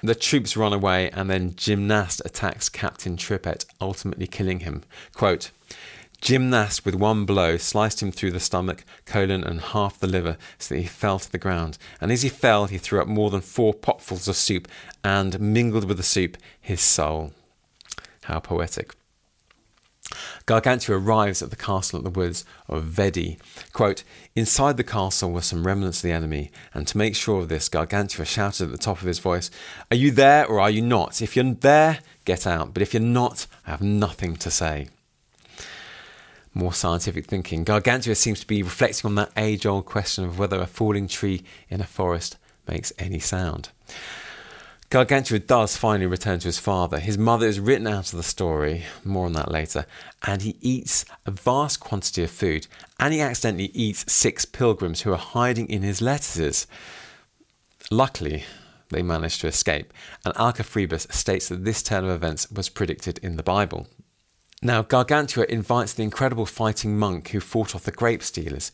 The 0.00 0.14
troops 0.14 0.56
run 0.56 0.72
away, 0.72 1.10
and 1.10 1.28
then 1.28 1.56
Gymnast 1.56 2.22
attacks 2.24 2.68
Captain 2.68 3.16
Trippet, 3.16 3.66
ultimately 3.80 4.28
killing 4.28 4.60
him. 4.60 4.84
Quote, 5.12 5.50
Gymnast, 6.20 6.84
with 6.84 6.96
one 6.96 7.24
blow, 7.24 7.56
sliced 7.56 8.02
him 8.02 8.10
through 8.10 8.32
the 8.32 8.40
stomach, 8.40 8.84
colon, 9.06 9.44
and 9.44 9.60
half 9.60 10.00
the 10.00 10.08
liver, 10.08 10.36
so 10.58 10.74
that 10.74 10.80
he 10.80 10.86
fell 10.86 11.18
to 11.18 11.30
the 11.30 11.38
ground. 11.38 11.78
And 12.00 12.10
as 12.10 12.22
he 12.22 12.28
fell, 12.28 12.66
he 12.66 12.76
threw 12.76 13.00
up 13.00 13.06
more 13.06 13.30
than 13.30 13.40
four 13.40 13.72
potfuls 13.72 14.26
of 14.26 14.36
soup, 14.36 14.66
and 15.04 15.40
mingled 15.40 15.84
with 15.84 15.96
the 15.96 16.02
soup 16.02 16.36
his 16.60 16.80
soul. 16.80 17.32
How 18.24 18.40
poetic. 18.40 18.94
Gargantua 20.46 20.98
arrives 20.98 21.42
at 21.42 21.50
the 21.50 21.56
castle 21.56 21.98
at 21.98 22.04
the 22.04 22.10
woods 22.10 22.44
of 22.66 22.84
Vedi. 22.84 23.38
Quote, 23.72 24.02
Inside 24.34 24.76
the 24.76 24.84
castle 24.84 25.30
were 25.30 25.42
some 25.42 25.66
remnants 25.66 25.98
of 25.98 26.02
the 26.02 26.12
enemy, 26.12 26.50
and 26.74 26.88
to 26.88 26.98
make 26.98 27.14
sure 27.14 27.40
of 27.40 27.48
this, 27.48 27.68
Gargantua 27.68 28.24
shouted 28.24 28.64
at 28.64 28.70
the 28.72 28.78
top 28.78 29.00
of 29.00 29.06
his 29.06 29.18
voice, 29.18 29.50
Are 29.90 29.96
you 29.96 30.10
there 30.10 30.46
or 30.46 30.58
are 30.58 30.70
you 30.70 30.82
not? 30.82 31.22
If 31.22 31.36
you're 31.36 31.44
there, 31.44 32.00
get 32.24 32.46
out, 32.46 32.72
but 32.74 32.82
if 32.82 32.92
you're 32.92 33.02
not, 33.02 33.46
I 33.66 33.70
have 33.70 33.82
nothing 33.82 34.36
to 34.36 34.50
say 34.50 34.88
more 36.58 36.72
scientific 36.72 37.26
thinking. 37.26 37.62
Gargantua 37.62 38.16
seems 38.16 38.40
to 38.40 38.46
be 38.46 38.62
reflecting 38.62 39.08
on 39.08 39.14
that 39.14 39.32
age 39.36 39.64
old 39.64 39.86
question 39.86 40.24
of 40.24 40.38
whether 40.38 40.60
a 40.60 40.66
falling 40.66 41.06
tree 41.06 41.44
in 41.70 41.80
a 41.80 41.84
forest 41.84 42.36
makes 42.66 42.92
any 42.98 43.20
sound. 43.20 43.70
Gargantua 44.90 45.38
does 45.38 45.76
finally 45.76 46.06
return 46.06 46.40
to 46.40 46.48
his 46.48 46.58
father. 46.58 46.98
His 46.98 47.16
mother 47.16 47.46
is 47.46 47.60
written 47.60 47.86
out 47.86 48.12
of 48.12 48.16
the 48.16 48.22
story, 48.22 48.84
more 49.04 49.26
on 49.26 49.34
that 49.34 49.50
later, 49.50 49.86
and 50.26 50.42
he 50.42 50.56
eats 50.60 51.04
a 51.26 51.30
vast 51.30 51.78
quantity 51.78 52.24
of 52.24 52.30
food, 52.30 52.66
and 52.98 53.12
he 53.14 53.20
accidentally 53.20 53.70
eats 53.74 54.10
six 54.10 54.44
pilgrims 54.44 55.02
who 55.02 55.12
are 55.12 55.18
hiding 55.18 55.68
in 55.68 55.82
his 55.82 56.00
lettuces. 56.00 56.66
Luckily, 57.90 58.44
they 58.90 59.02
manage 59.02 59.38
to 59.40 59.46
escape, 59.46 59.92
and 60.24 60.34
Alcofribas 60.34 61.12
states 61.12 61.48
that 61.50 61.64
this 61.64 61.82
turn 61.82 62.04
of 62.04 62.10
events 62.10 62.50
was 62.50 62.70
predicted 62.70 63.18
in 63.18 63.36
the 63.36 63.42
Bible. 63.42 63.86
Now, 64.60 64.82
Gargantua 64.82 65.46
invites 65.48 65.92
the 65.92 66.02
incredible 66.02 66.46
fighting 66.46 66.98
monk 66.98 67.28
who 67.28 67.38
fought 67.38 67.74
off 67.74 67.84
the 67.84 67.92
grape 67.92 68.24
stealers. 68.24 68.72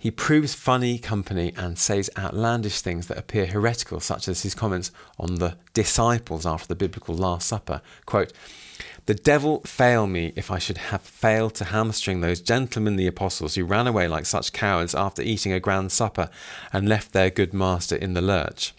He 0.00 0.10
proves 0.10 0.54
funny 0.54 0.98
company 0.98 1.52
and 1.56 1.78
says 1.78 2.10
outlandish 2.18 2.80
things 2.80 3.06
that 3.06 3.16
appear 3.16 3.46
heretical, 3.46 4.00
such 4.00 4.26
as 4.26 4.42
his 4.42 4.54
comments 4.54 4.90
on 5.18 5.36
the 5.36 5.56
disciples 5.72 6.44
after 6.44 6.66
the 6.66 6.74
biblical 6.74 7.14
Last 7.14 7.46
Supper. 7.46 7.80
Quote, 8.06 8.32
the 9.06 9.14
devil 9.14 9.60
fail 9.60 10.06
me 10.06 10.32
if 10.34 10.50
I 10.50 10.58
should 10.58 10.78
have 10.78 11.02
failed 11.02 11.54
to 11.56 11.66
hamstring 11.66 12.20
those 12.20 12.40
gentlemen, 12.40 12.96
the 12.96 13.06
apostles, 13.06 13.54
who 13.54 13.64
ran 13.64 13.86
away 13.86 14.08
like 14.08 14.26
such 14.26 14.52
cowards 14.52 14.94
after 14.94 15.22
eating 15.22 15.52
a 15.52 15.60
grand 15.60 15.92
supper 15.92 16.28
and 16.72 16.88
left 16.88 17.12
their 17.12 17.30
good 17.30 17.54
master 17.54 17.94
in 17.94 18.14
the 18.14 18.22
lurch. 18.22 18.72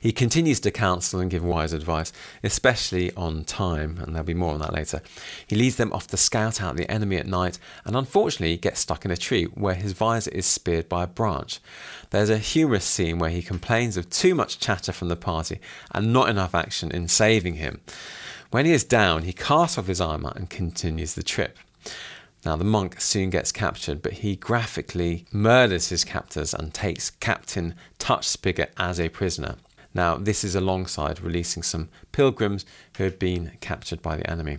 He 0.00 0.12
continues 0.12 0.60
to 0.60 0.70
counsel 0.70 1.20
and 1.20 1.30
give 1.30 1.44
wise 1.44 1.72
advice, 1.72 2.12
especially 2.42 3.12
on 3.14 3.44
time, 3.44 3.98
and 3.98 4.14
there'll 4.14 4.26
be 4.26 4.34
more 4.34 4.54
on 4.54 4.60
that 4.60 4.72
later. 4.72 5.02
He 5.46 5.56
leads 5.56 5.76
them 5.76 5.92
off 5.92 6.06
to 6.08 6.16
scout 6.16 6.62
out 6.62 6.76
the 6.76 6.90
enemy 6.90 7.16
at 7.16 7.26
night 7.26 7.58
and 7.84 7.96
unfortunately 7.96 8.56
gets 8.56 8.80
stuck 8.80 9.04
in 9.04 9.10
a 9.10 9.16
tree 9.16 9.44
where 9.44 9.74
his 9.74 9.92
visor 9.92 10.30
is 10.30 10.46
speared 10.46 10.88
by 10.88 11.04
a 11.04 11.08
branch. 11.08 11.60
There's 12.10 12.30
a 12.30 12.38
humorous 12.38 12.84
scene 12.84 13.18
where 13.18 13.30
he 13.30 13.42
complains 13.42 13.96
of 13.96 14.10
too 14.10 14.34
much 14.34 14.58
chatter 14.58 14.92
from 14.92 15.08
the 15.08 15.16
party 15.16 15.60
and 15.92 16.12
not 16.12 16.28
enough 16.28 16.54
action 16.54 16.90
in 16.90 17.08
saving 17.08 17.54
him. 17.54 17.80
When 18.50 18.66
he 18.66 18.72
is 18.72 18.84
down, 18.84 19.22
he 19.22 19.32
casts 19.32 19.78
off 19.78 19.86
his 19.86 20.00
armour 20.00 20.32
and 20.36 20.50
continues 20.50 21.14
the 21.14 21.22
trip. 21.22 21.58
Now, 22.44 22.56
the 22.56 22.64
monk 22.64 23.00
soon 23.00 23.30
gets 23.30 23.52
captured, 23.52 24.02
but 24.02 24.14
he 24.14 24.34
graphically 24.34 25.26
murders 25.30 25.90
his 25.90 26.04
captors 26.04 26.52
and 26.52 26.74
takes 26.74 27.10
Captain 27.10 27.76
Touch 27.98 28.26
Spigot 28.26 28.72
as 28.76 28.98
a 28.98 29.08
prisoner. 29.08 29.56
Now, 29.94 30.16
this 30.16 30.42
is 30.42 30.54
alongside 30.54 31.20
releasing 31.20 31.62
some 31.62 31.88
pilgrims 32.10 32.64
who 32.96 33.04
had 33.04 33.18
been 33.18 33.52
captured 33.60 34.02
by 34.02 34.16
the 34.16 34.28
enemy. 34.28 34.58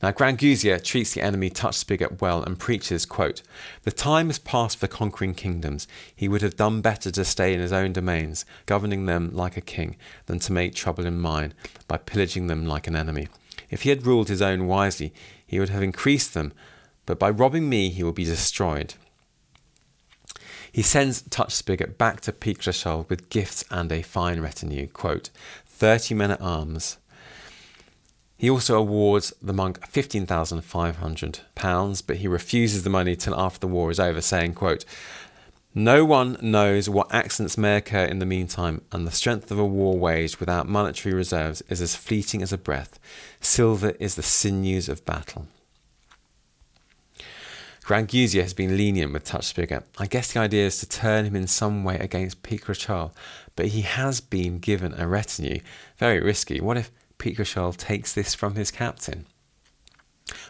Now, 0.00 0.12
Grangousier 0.12 0.82
treats 0.82 1.12
the 1.14 1.22
enemy 1.22 1.50
Touchspigot 1.50 2.20
well 2.20 2.44
and 2.44 2.56
preaches, 2.56 3.04
quote, 3.04 3.42
The 3.82 3.90
time 3.90 4.30
is 4.30 4.38
past 4.38 4.78
for 4.78 4.86
conquering 4.86 5.34
kingdoms. 5.34 5.88
He 6.14 6.28
would 6.28 6.42
have 6.42 6.56
done 6.56 6.80
better 6.80 7.10
to 7.10 7.24
stay 7.24 7.52
in 7.52 7.60
his 7.60 7.72
own 7.72 7.94
domains, 7.94 8.44
governing 8.66 9.06
them 9.06 9.30
like 9.34 9.56
a 9.56 9.60
king, 9.60 9.96
than 10.26 10.38
to 10.40 10.52
make 10.52 10.76
trouble 10.76 11.04
in 11.04 11.18
mine 11.18 11.52
by 11.88 11.96
pillaging 11.96 12.46
them 12.46 12.64
like 12.64 12.86
an 12.86 12.94
enemy. 12.94 13.26
If 13.70 13.82
he 13.82 13.90
had 13.90 14.06
ruled 14.06 14.28
his 14.28 14.40
own 14.40 14.68
wisely, 14.68 15.12
he 15.48 15.58
would 15.58 15.70
have 15.70 15.82
increased 15.82 16.34
them, 16.34 16.52
but 17.06 17.18
by 17.18 17.30
robbing 17.30 17.68
me, 17.68 17.88
he 17.88 18.04
will 18.04 18.12
be 18.12 18.24
destroyed. 18.24 18.94
He 20.70 20.82
sends 20.82 21.22
Touchspigot 21.22 21.98
back 21.98 22.20
to 22.20 22.32
Picrochole 22.32 23.08
with 23.08 23.30
gifts 23.30 23.64
and 23.68 23.90
a 23.90 24.02
fine 24.02 24.40
retinue, 24.40 24.86
quote, 24.86 25.30
30 25.66 26.14
men 26.14 26.30
at 26.30 26.40
arms, 26.40 26.98
he 28.38 28.48
also 28.48 28.78
awards 28.78 29.34
the 29.42 29.52
monk 29.52 29.80
£15,500, 29.80 32.06
but 32.06 32.16
he 32.18 32.28
refuses 32.28 32.84
the 32.84 32.90
money 32.90 33.16
till 33.16 33.34
after 33.34 33.58
the 33.58 33.66
war 33.66 33.90
is 33.90 33.98
over, 33.98 34.20
saying, 34.20 34.54
quote, 34.54 34.84
no 35.74 36.04
one 36.04 36.36
knows 36.40 36.88
what 36.88 37.12
accidents 37.14 37.58
may 37.58 37.76
occur 37.76 38.04
in 38.04 38.18
the 38.18 38.26
meantime, 38.26 38.82
and 38.92 39.06
the 39.06 39.12
strength 39.12 39.50
of 39.50 39.58
a 39.58 39.64
war 39.64 39.98
waged 39.98 40.38
without 40.38 40.68
monetary 40.68 41.14
reserves 41.14 41.62
is 41.68 41.80
as 41.80 41.96
fleeting 41.96 42.42
as 42.42 42.52
a 42.52 42.58
breath. 42.58 42.98
Silver 43.40 43.90
is 44.00 44.14
the 44.14 44.22
sinews 44.22 44.88
of 44.88 45.04
battle. 45.04 45.46
Grangousier 47.84 48.42
has 48.42 48.52
been 48.52 48.76
lenient 48.76 49.14
with 49.14 49.24
Touchspigot. 49.24 49.84
I 49.96 50.06
guess 50.06 50.32
the 50.32 50.40
idea 50.40 50.66
is 50.66 50.78
to 50.80 50.88
turn 50.88 51.24
him 51.24 51.34
in 51.34 51.46
some 51.46 51.84
way 51.84 51.96
against 51.98 52.42
Picrochole, 52.42 53.12
but 53.56 53.68
he 53.68 53.80
has 53.80 54.20
been 54.20 54.58
given 54.58 54.92
a 54.98 55.08
retinue. 55.08 55.60
Very 55.96 56.20
risky. 56.20 56.60
What 56.60 56.76
if 56.76 56.90
Picrochole 57.18 57.76
takes 57.76 58.12
this 58.14 58.34
from 58.34 58.54
his 58.54 58.70
captain. 58.70 59.26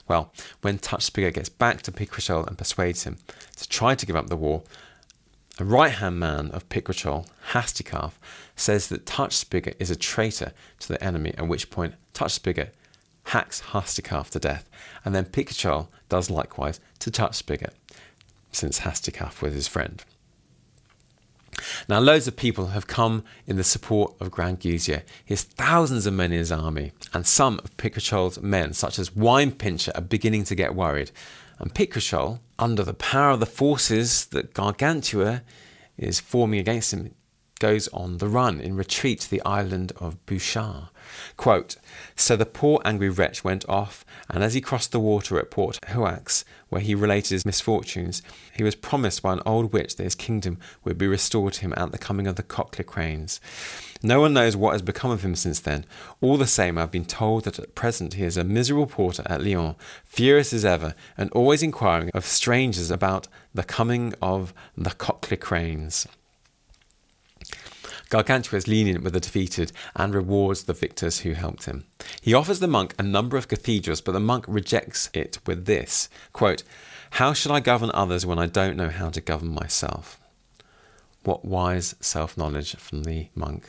Well, 0.07 0.33
when 0.61 0.79
Touchspigot 0.79 1.35
gets 1.35 1.49
back 1.49 1.83
to 1.83 1.93
Picrochole 1.93 2.47
and 2.47 2.59
persuades 2.59 3.05
him 3.05 3.19
to 3.57 3.69
try 3.69 3.95
to 3.95 4.07
give 4.07 4.17
up 4.17 4.29
the 4.29 4.37
war, 4.37 4.63
a 5.59 5.65
right 5.65 5.93
hand 5.93 6.19
man 6.21 6.51
of 6.53 6.69
Picrochole, 6.69 7.27
Hasticaf, 7.51 8.13
says 8.55 8.89
that 8.89 9.07
Touchspigot 9.07 9.75
is 9.79 9.91
a 9.91 9.97
traitor 9.97 10.53
to 10.81 10.89
the 10.89 11.03
enemy, 11.03 11.35
at 11.37 11.49
which 11.49 11.71
point 11.71 11.95
Touchspigot 12.15 12.71
hacks 13.25 13.63
Hasticaf 13.73 14.31
to 14.31 14.39
death, 14.39 14.69
and 15.05 15.15
then 15.15 15.25
Picrochole 15.25 15.89
does 16.09 16.31
likewise 16.31 16.81
to 17.01 17.11
Touchspigot, 17.11 17.73
since 18.53 18.81
Hasticaf 18.81 19.43
was 19.43 19.55
his 19.55 19.69
friend. 19.69 20.05
Now, 21.89 21.99
loads 21.99 22.29
of 22.29 22.37
people 22.37 22.69
have 22.69 22.87
come 22.87 23.25
in 23.47 23.57
the 23.57 23.65
support 23.65 24.15
of 24.21 24.31
Grand 24.31 24.61
Grangousier. 24.61 25.03
He 25.25 25.35
has 25.35 25.43
thousands 25.43 26.07
of 26.07 26.15
men 26.15 26.33
in 26.33 26.39
his 26.39 26.53
army, 26.53 26.93
and 27.13 27.27
some 27.27 27.59
of 27.65 27.77
Picrochole's 27.77 28.41
men, 28.41 28.73
such 28.73 28.99
as 28.99 29.15
Wine 29.15 29.51
Pincher, 29.51 29.93
are 29.95 30.01
beginning 30.01 30.45
to 30.45 30.55
get 30.55 30.75
worried. 30.75 31.11
And 31.59 31.75
Picrochole, 31.75 32.41
under 32.59 32.83
the 32.83 32.95
power 32.95 33.31
of 33.31 33.41
the 33.41 33.47
forces 33.47 34.27
that 34.27 34.55
Gargantua 34.55 35.43
is 35.97 36.21
forming 36.21 36.61
against 36.61 36.93
him, 36.93 37.15
goes 37.59 37.89
on 37.89 38.19
the 38.19 38.29
run 38.29 38.61
in 38.61 38.77
retreat 38.77 39.21
to 39.21 39.31
the 39.31 39.43
island 39.43 39.93
of 39.97 40.25
Bouchard. 40.27 40.89
Quote, 41.37 41.77
so 42.17 42.37
the 42.37 42.47
poor 42.47 42.81
angry 42.85 43.09
wretch 43.09 43.45
went 43.45 43.69
off, 43.69 44.05
and 44.29 44.43
as 44.43 44.55
he 44.55 44.61
crossed 44.61 44.93
the 44.93 45.01
water 45.01 45.39
at 45.39 45.51
Port 45.51 45.79
Huaux, 45.89 46.45
where 46.69 46.81
he 46.81 46.95
related 46.95 47.31
his 47.31 47.47
misfortunes, 47.47 48.23
he 48.53 48.63
was 48.63 48.75
promised 48.75 49.23
by 49.23 49.33
an 49.33 49.43
old 49.47 49.73
witch 49.73 49.97
that 49.97 50.05
his 50.05 50.15
kingdom 50.15 50.59
would 50.85 50.99
be 50.99 51.07
restored 51.07 51.55
to 51.55 51.61
him 51.63 51.75
at 51.77 51.93
the 51.93 51.99
coming 51.99 52.27
of 52.27 52.37
the 52.37 52.43
Cocklicranes. 52.43 53.41
No 54.03 54.21
one 54.21 54.33
knows 54.33 54.57
what 54.57 54.73
has 54.73 54.83
become 54.83 55.11
of 55.11 55.25
him 55.25 55.35
since 55.35 55.59
then. 55.59 55.85
All 56.21 56.37
the 56.37 56.47
same, 56.47 56.79
I 56.79 56.83
have 56.83 56.91
been 56.91 57.05
told 57.05 57.45
that 57.45 57.59
at 57.59 57.75
present 57.75 58.15
he 58.15 58.25
is 58.25 58.37
a 58.37 58.45
miserable 58.45 58.87
porter 58.87 59.25
at 59.27 59.43
Lyons, 59.43 59.77
furious 60.05 60.53
as 60.53 60.65
ever, 60.65 60.95
and 61.17 61.31
always 61.33 61.63
inquiring 61.63 62.11
of 62.15 62.25
strangers 62.25 62.91
about 62.91 63.27
the 63.55 63.65
coming 63.65 64.15
of 64.23 64.55
the 64.77 64.91
Cocklicranes. 64.91 66.07
Gargantua 68.11 68.57
is 68.57 68.69
lenient 68.69 69.05
with 69.05 69.13
the 69.13 69.21
defeated 69.21 69.73
and 69.95 70.15
rewards 70.15 70.65
the 70.65 70.73
victors 70.73 71.21
who 71.21 71.33
helped 71.33 71.67
him. 71.67 71.85
He 72.21 72.33
offers 72.33 72.61
the 72.61 72.67
monk 72.67 72.95
a 72.99 73.03
number 73.03 73.37
of 73.37 73.49
cathedrals, 73.49 74.01
but 74.01 74.13
the 74.13 74.21
monk 74.21 74.45
rejects 74.49 75.11
it 75.13 75.39
with 75.47 75.67
this 75.67 76.09
quote, 76.33 76.63
How 77.13 77.33
should 77.33 77.53
I 77.53 77.61
govern 77.61 77.91
others 77.93 78.25
when 78.25 78.39
I 78.39 78.47
don't 78.47 78.77
know 78.77 78.89
how 78.89 79.11
to 79.11 79.21
govern 79.21 79.55
myself? 79.55 80.19
What 81.25 81.45
wise 81.45 81.95
self 82.01 82.37
knowledge 82.37 82.77
from 82.77 83.05
the 83.05 83.29
monk. 83.35 83.69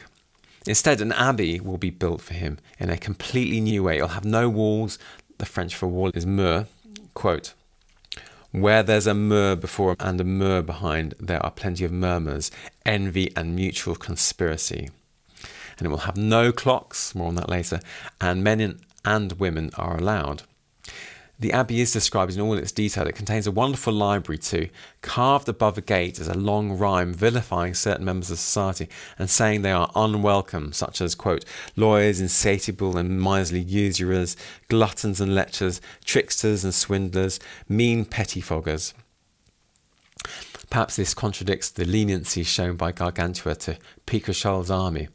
Instead, 0.65 1.02
an 1.02 1.12
abbey 1.12 1.60
will 1.60 1.78
be 1.78 1.89
built 1.89 2.21
for 2.21 2.34
him 2.34 2.60
in 2.78 2.89
a 2.89 2.97
completely 2.97 3.60
new 3.60 3.84
way. 3.84 3.95
It'll 3.95 4.10
have 4.10 4.25
no 4.25 4.49
walls. 4.49 4.99
The 5.38 5.45
French 5.45 5.75
for 5.75 5.88
wall 5.88 6.12
is 6.13 6.25
mur. 6.25 6.67
Quote, 7.13 7.54
where 8.52 8.84
there's 8.84 9.08
a 9.08 9.14
mur 9.14 9.56
before 9.56 9.96
and 10.00 10.20
a 10.20 10.24
mur 10.24 10.62
behind, 10.62 11.14
there 11.20 11.44
are 11.44 11.52
plenty 11.52 11.86
of 11.86 11.92
murmurs, 11.92 12.52
envy, 12.86 13.32
and 13.36 13.56
mutual 13.56 13.96
conspiracy. 13.96 14.90
And 15.78 15.86
it 15.86 15.90
will 15.90 16.00
have 16.00 16.18
no 16.18 16.52
clocks, 16.52 17.16
more 17.16 17.28
on 17.28 17.36
that 17.36 17.50
later, 17.50 17.80
and 18.20 18.44
men 18.44 18.80
and 19.06 19.32
women 19.34 19.72
are 19.76 19.98
allowed. 19.98 20.44
The 21.39 21.54
abbey 21.54 21.80
is 21.80 21.93
described 21.93 22.34
in 22.34 22.41
all 22.41 22.58
its 22.58 22.73
detail. 22.73 23.08
It 23.08 23.15
contains 23.15 23.47
a 23.47 23.52
wonderful 23.52 23.93
library 23.93 24.39
too. 24.39 24.67
Carved 25.02 25.47
above 25.47 25.78
a 25.78 25.82
gate 25.82 26.19
is 26.19 26.28
a 26.28 26.34
long 26.34 26.78
rhyme 26.78 27.13
vilifying 27.13 27.73
certain 27.73 28.04
members 28.04 28.30
of 28.30 28.39
society 28.39 28.89
and 29.17 29.30
saying 29.30 29.62
they 29.62 29.71
are 29.71 29.89
unwelcome, 29.95 30.73
such 30.73 30.99
as, 30.99 31.15
quote, 31.15 31.45
lawyers, 31.78 32.19
insatiable 32.19 32.97
and 32.97 33.21
miserly 33.21 33.62
usurers, 33.62 34.36
gluttons 34.67 35.21
and 35.21 35.32
lechers, 35.32 35.80
tricksters 36.04 36.65
and 36.65 36.73
swindlers, 36.73 37.39
mean 37.69 38.04
pettifoggers. 38.04 38.93
Perhaps 40.69 40.97
this 40.97 41.13
contradicts 41.13 41.69
the 41.69 41.86
leniency 41.86 42.43
shown 42.43 42.75
by 42.75 42.91
Gargantua 42.91 43.56
to 43.56 43.78
Picrochole's 44.06 44.69
army. 44.69 45.08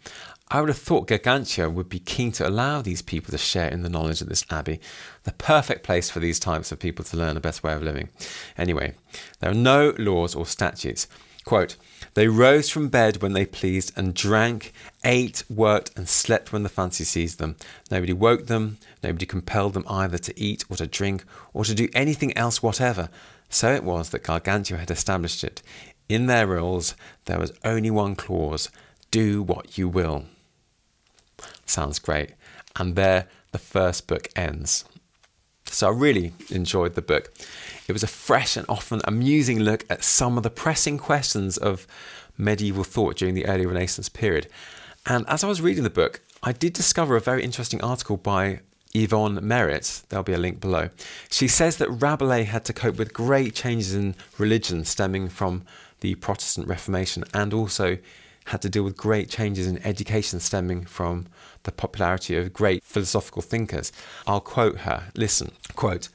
I 0.54 0.60
would 0.60 0.68
have 0.68 0.78
thought 0.78 1.08
Gargantua 1.08 1.68
would 1.68 1.88
be 1.88 1.98
keen 1.98 2.30
to 2.30 2.48
allow 2.48 2.80
these 2.80 3.02
people 3.02 3.32
to 3.32 3.38
share 3.38 3.66
in 3.66 3.82
the 3.82 3.88
knowledge 3.88 4.20
of 4.20 4.28
this 4.28 4.44
abbey, 4.50 4.78
the 5.24 5.32
perfect 5.32 5.82
place 5.82 6.10
for 6.10 6.20
these 6.20 6.38
types 6.38 6.70
of 6.70 6.78
people 6.78 7.04
to 7.06 7.16
learn 7.16 7.36
a 7.36 7.40
best 7.40 7.64
way 7.64 7.72
of 7.72 7.82
living. 7.82 8.08
Anyway, 8.56 8.94
there 9.40 9.50
are 9.50 9.54
no 9.54 9.94
laws 9.98 10.32
or 10.32 10.46
statutes. 10.46 11.08
Quote, 11.44 11.74
they 12.14 12.28
rose 12.28 12.70
from 12.70 12.88
bed 12.88 13.20
when 13.20 13.32
they 13.32 13.44
pleased 13.44 13.90
and 13.96 14.14
drank, 14.14 14.72
ate, 15.04 15.42
worked, 15.50 15.90
and 15.96 16.08
slept 16.08 16.52
when 16.52 16.62
the 16.62 16.68
fancy 16.68 17.02
seized 17.02 17.40
them. 17.40 17.56
Nobody 17.90 18.12
woke 18.12 18.46
them, 18.46 18.78
nobody 19.02 19.26
compelled 19.26 19.74
them 19.74 19.84
either 19.90 20.18
to 20.18 20.40
eat 20.40 20.64
or 20.70 20.76
to 20.76 20.86
drink 20.86 21.24
or 21.52 21.64
to 21.64 21.74
do 21.74 21.88
anything 21.94 22.36
else 22.38 22.62
whatever. 22.62 23.08
So 23.48 23.72
it 23.72 23.82
was 23.82 24.10
that 24.10 24.22
Gargantua 24.22 24.78
had 24.78 24.92
established 24.92 25.42
it. 25.42 25.62
In 26.08 26.26
their 26.26 26.46
rules, 26.46 26.94
there 27.24 27.40
was 27.40 27.52
only 27.64 27.90
one 27.90 28.14
clause 28.14 28.70
do 29.10 29.42
what 29.42 29.76
you 29.76 29.88
will. 29.88 30.26
Sounds 31.66 31.98
great. 31.98 32.30
And 32.76 32.96
there 32.96 33.28
the 33.52 33.58
first 33.58 34.06
book 34.06 34.28
ends. 34.34 34.84
So 35.66 35.88
I 35.88 35.92
really 35.92 36.32
enjoyed 36.50 36.94
the 36.94 37.02
book. 37.02 37.32
It 37.88 37.92
was 37.92 38.02
a 38.02 38.08
fresh 38.08 38.56
and 38.56 38.66
often 38.68 39.00
amusing 39.04 39.60
look 39.60 39.84
at 39.88 40.04
some 40.04 40.36
of 40.36 40.42
the 40.42 40.50
pressing 40.50 40.98
questions 40.98 41.56
of 41.56 41.86
medieval 42.36 42.84
thought 42.84 43.16
during 43.16 43.34
the 43.34 43.46
early 43.46 43.66
Renaissance 43.66 44.08
period. 44.08 44.48
And 45.06 45.26
as 45.28 45.44
I 45.44 45.48
was 45.48 45.60
reading 45.60 45.84
the 45.84 45.90
book, 45.90 46.20
I 46.42 46.52
did 46.52 46.72
discover 46.72 47.16
a 47.16 47.20
very 47.20 47.42
interesting 47.42 47.82
article 47.82 48.16
by 48.16 48.60
Yvonne 48.92 49.40
Merritt. 49.46 50.02
There'll 50.08 50.22
be 50.22 50.32
a 50.32 50.38
link 50.38 50.60
below. 50.60 50.90
She 51.30 51.48
says 51.48 51.76
that 51.78 51.90
Rabelais 51.90 52.44
had 52.44 52.64
to 52.66 52.72
cope 52.72 52.96
with 52.96 53.12
great 53.12 53.54
changes 53.54 53.94
in 53.94 54.14
religion 54.38 54.84
stemming 54.84 55.28
from 55.28 55.64
the 56.00 56.14
Protestant 56.16 56.68
Reformation 56.68 57.24
and 57.32 57.52
also 57.52 57.98
had 58.46 58.62
to 58.62 58.68
deal 58.68 58.82
with 58.82 58.96
great 58.96 59.28
changes 59.28 59.66
in 59.66 59.78
education 59.86 60.40
stemming 60.40 60.84
from 60.84 61.26
the 61.64 61.72
popularity 61.72 62.36
of 62.36 62.52
great 62.52 62.82
philosophical 62.84 63.42
thinkers. 63.42 63.92
I'll 64.26 64.40
quote 64.40 64.80
her. 64.80 65.04
Listen, 65.14 65.52
quote, 65.74 66.08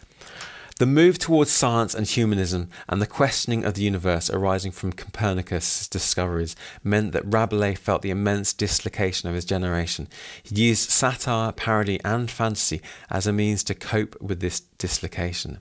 the 0.79 0.85
move 0.85 1.19
towards 1.19 1.51
science 1.51 1.93
and 1.93 2.07
humanism 2.07 2.69
and 2.87 3.01
the 3.01 3.05
questioning 3.05 3.65
of 3.65 3.73
the 3.73 3.81
universe 3.81 4.29
arising 4.29 4.71
from 4.71 4.93
Copernicus' 4.93 5.89
discoveries 5.89 6.55
meant 6.85 7.11
that 7.11 7.25
Rabelais 7.25 7.75
felt 7.75 8.01
the 8.01 8.11
immense 8.11 8.53
dislocation 8.53 9.27
of 9.27 9.35
his 9.35 9.43
generation. 9.43 10.07
He 10.41 10.67
used 10.67 10.89
satire, 10.89 11.51
parody, 11.51 11.99
and 12.05 12.31
fantasy 12.31 12.81
as 13.09 13.27
a 13.27 13.33
means 13.33 13.61
to 13.65 13.75
cope 13.75 14.15
with 14.21 14.39
this 14.39 14.61
dislocation. 14.77 15.59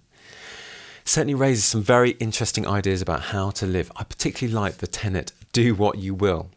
certainly 1.04 1.35
raises 1.35 1.64
some 1.64 1.83
very 1.83 2.11
interesting 2.20 2.64
ideas 2.64 3.02
about 3.02 3.22
how 3.22 3.50
to 3.50 3.66
live. 3.66 3.90
I 3.96 4.04
particularly 4.04 4.54
like 4.54 4.76
the 4.76 4.87
tenet 4.87 5.33
do 5.52 5.74
what 5.74 5.98
you 5.98 6.14
will 6.14 6.50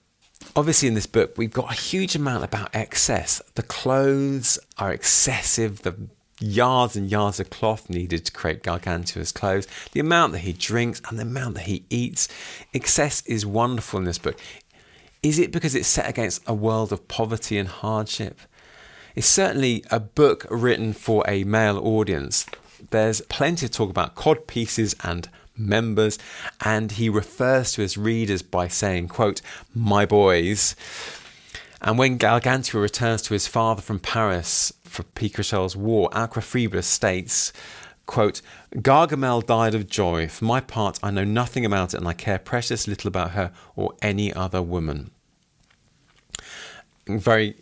obviously 0.55 0.87
in 0.87 0.93
this 0.93 1.05
book 1.05 1.37
we've 1.37 1.51
got 1.51 1.71
a 1.71 1.75
huge 1.75 2.15
amount 2.15 2.43
about 2.43 2.69
excess. 2.73 3.41
The 3.55 3.63
clothes 3.63 4.59
are 4.77 4.91
excessive. 4.91 5.81
The 5.83 5.95
yards 6.39 6.95
and 6.95 7.09
yards 7.09 7.39
of 7.39 7.49
cloth 7.49 7.89
needed 7.89 8.25
to 8.25 8.31
create 8.31 8.63
gargantua's 8.63 9.31
clothes. 9.31 9.67
The 9.91 9.99
amount 9.99 10.33
that 10.33 10.39
he 10.39 10.53
drinks 10.53 11.01
and 11.07 11.17
the 11.17 11.23
amount 11.23 11.55
that 11.55 11.65
he 11.65 11.85
eats. 11.89 12.27
Excess 12.73 13.25
is 13.25 13.45
wonderful 13.45 13.99
in 13.99 14.05
this 14.05 14.17
book. 14.17 14.39
Is 15.23 15.37
it 15.37 15.51
because 15.51 15.75
it's 15.75 15.87
set 15.87 16.09
against 16.09 16.41
a 16.47 16.53
world 16.53 16.91
of 16.91 17.07
poverty 17.07 17.57
and 17.57 17.69
hardship? 17.69 18.39
It's 19.15 19.27
certainly 19.27 19.83
a 19.91 19.99
book 19.99 20.47
written 20.49 20.93
for 20.93 21.23
a 21.27 21.43
male 21.43 21.77
audience. 21.77 22.45
There's 22.89 23.21
plenty 23.21 23.67
to 23.67 23.71
talk 23.71 23.89
about 23.89 24.15
cod 24.15 24.47
pieces 24.47 24.95
and 25.03 25.29
members, 25.67 26.17
and 26.63 26.93
he 26.93 27.09
refers 27.09 27.73
to 27.73 27.81
his 27.81 27.97
readers 27.97 28.41
by 28.41 28.67
saying, 28.67 29.07
quote, 29.07 29.41
my 29.73 30.05
boys. 30.05 30.75
And 31.81 31.97
when 31.97 32.17
Gargantua 32.17 32.79
returns 32.79 33.21
to 33.23 33.33
his 33.33 33.47
father 33.47 33.81
from 33.81 33.99
Paris 33.99 34.71
for 34.83 35.03
Picrochole's 35.03 35.75
war, 35.75 36.09
Alcofribas 36.11 36.83
states, 36.83 37.51
quote, 38.05 38.41
Gargamel 38.75 39.45
died 39.45 39.73
of 39.73 39.87
joy. 39.87 40.27
For 40.27 40.45
my 40.45 40.59
part, 40.59 40.99
I 41.01 41.11
know 41.11 41.23
nothing 41.23 41.65
about 41.65 41.93
it, 41.93 41.97
and 41.97 42.07
I 42.07 42.13
care 42.13 42.37
precious 42.37 42.87
little 42.87 43.07
about 43.07 43.31
her 43.31 43.51
or 43.75 43.95
any 44.01 44.33
other 44.33 44.61
woman. 44.61 45.11
Very 47.07 47.55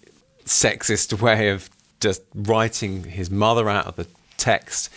sexist 0.46 1.22
way 1.22 1.50
of 1.50 1.70
just 2.00 2.24
writing 2.34 3.04
his 3.04 3.30
mother 3.30 3.70
out 3.70 3.86
of 3.86 3.96
the 3.96 4.08
text, 4.38 4.90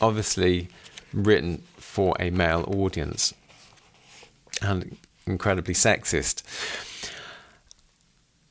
obviously 0.00 0.68
written 1.12 1.62
for 1.90 2.14
a 2.20 2.30
male 2.30 2.64
audience 2.68 3.34
and 4.62 4.96
incredibly 5.26 5.74
sexist. 5.74 6.42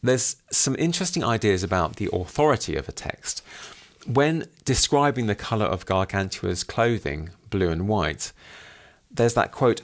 There's 0.03 0.35
some 0.51 0.75
interesting 0.77 1.23
ideas 1.23 1.63
about 1.63 1.95
the 1.95 2.09
authority 2.11 2.75
of 2.75 2.89
a 2.89 2.91
text. 2.91 3.41
When 4.05 4.45
describing 4.65 5.27
the 5.27 5.35
colour 5.35 5.65
of 5.65 5.85
Gargantua's 5.85 6.65
clothing, 6.65 7.29
blue 7.49 7.69
and 7.69 7.87
white, 7.87 8.33
there's 9.09 9.35
that 9.35 9.51
quote 9.51 9.81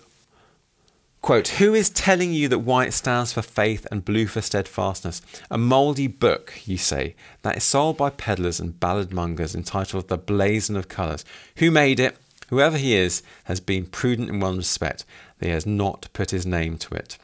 Quote, 1.21 1.47
Who 1.47 1.73
is 1.73 1.89
telling 1.89 2.33
you 2.33 2.47
that 2.49 2.59
white 2.59 2.93
stands 2.93 3.33
for 3.33 3.41
faith 3.41 3.87
and 3.89 4.05
blue 4.05 4.27
for 4.27 4.41
steadfastness? 4.41 5.23
A 5.49 5.57
mouldy 5.57 6.05
book, 6.05 6.53
you 6.65 6.77
say, 6.77 7.15
that 7.41 7.57
is 7.57 7.63
sold 7.63 7.97
by 7.97 8.11
peddlers 8.11 8.59
and 8.59 8.79
ballad 8.79 9.11
mongers 9.11 9.55
entitled 9.55 10.07
The 10.07 10.19
Blazon 10.19 10.75
of 10.75 10.87
Colours. 10.87 11.25
Who 11.55 11.71
made 11.71 11.99
it? 11.99 12.17
Whoever 12.49 12.77
he 12.77 12.95
is 12.95 13.23
has 13.45 13.59
been 13.59 13.85
prudent 13.85 14.29
in 14.29 14.39
one 14.39 14.57
respect, 14.57 15.05
that 15.39 15.45
he 15.47 15.51
has 15.51 15.65
not 15.65 16.09
put 16.13 16.31
his 16.31 16.45
name 16.45 16.77
to 16.79 16.95
it. 16.95 17.17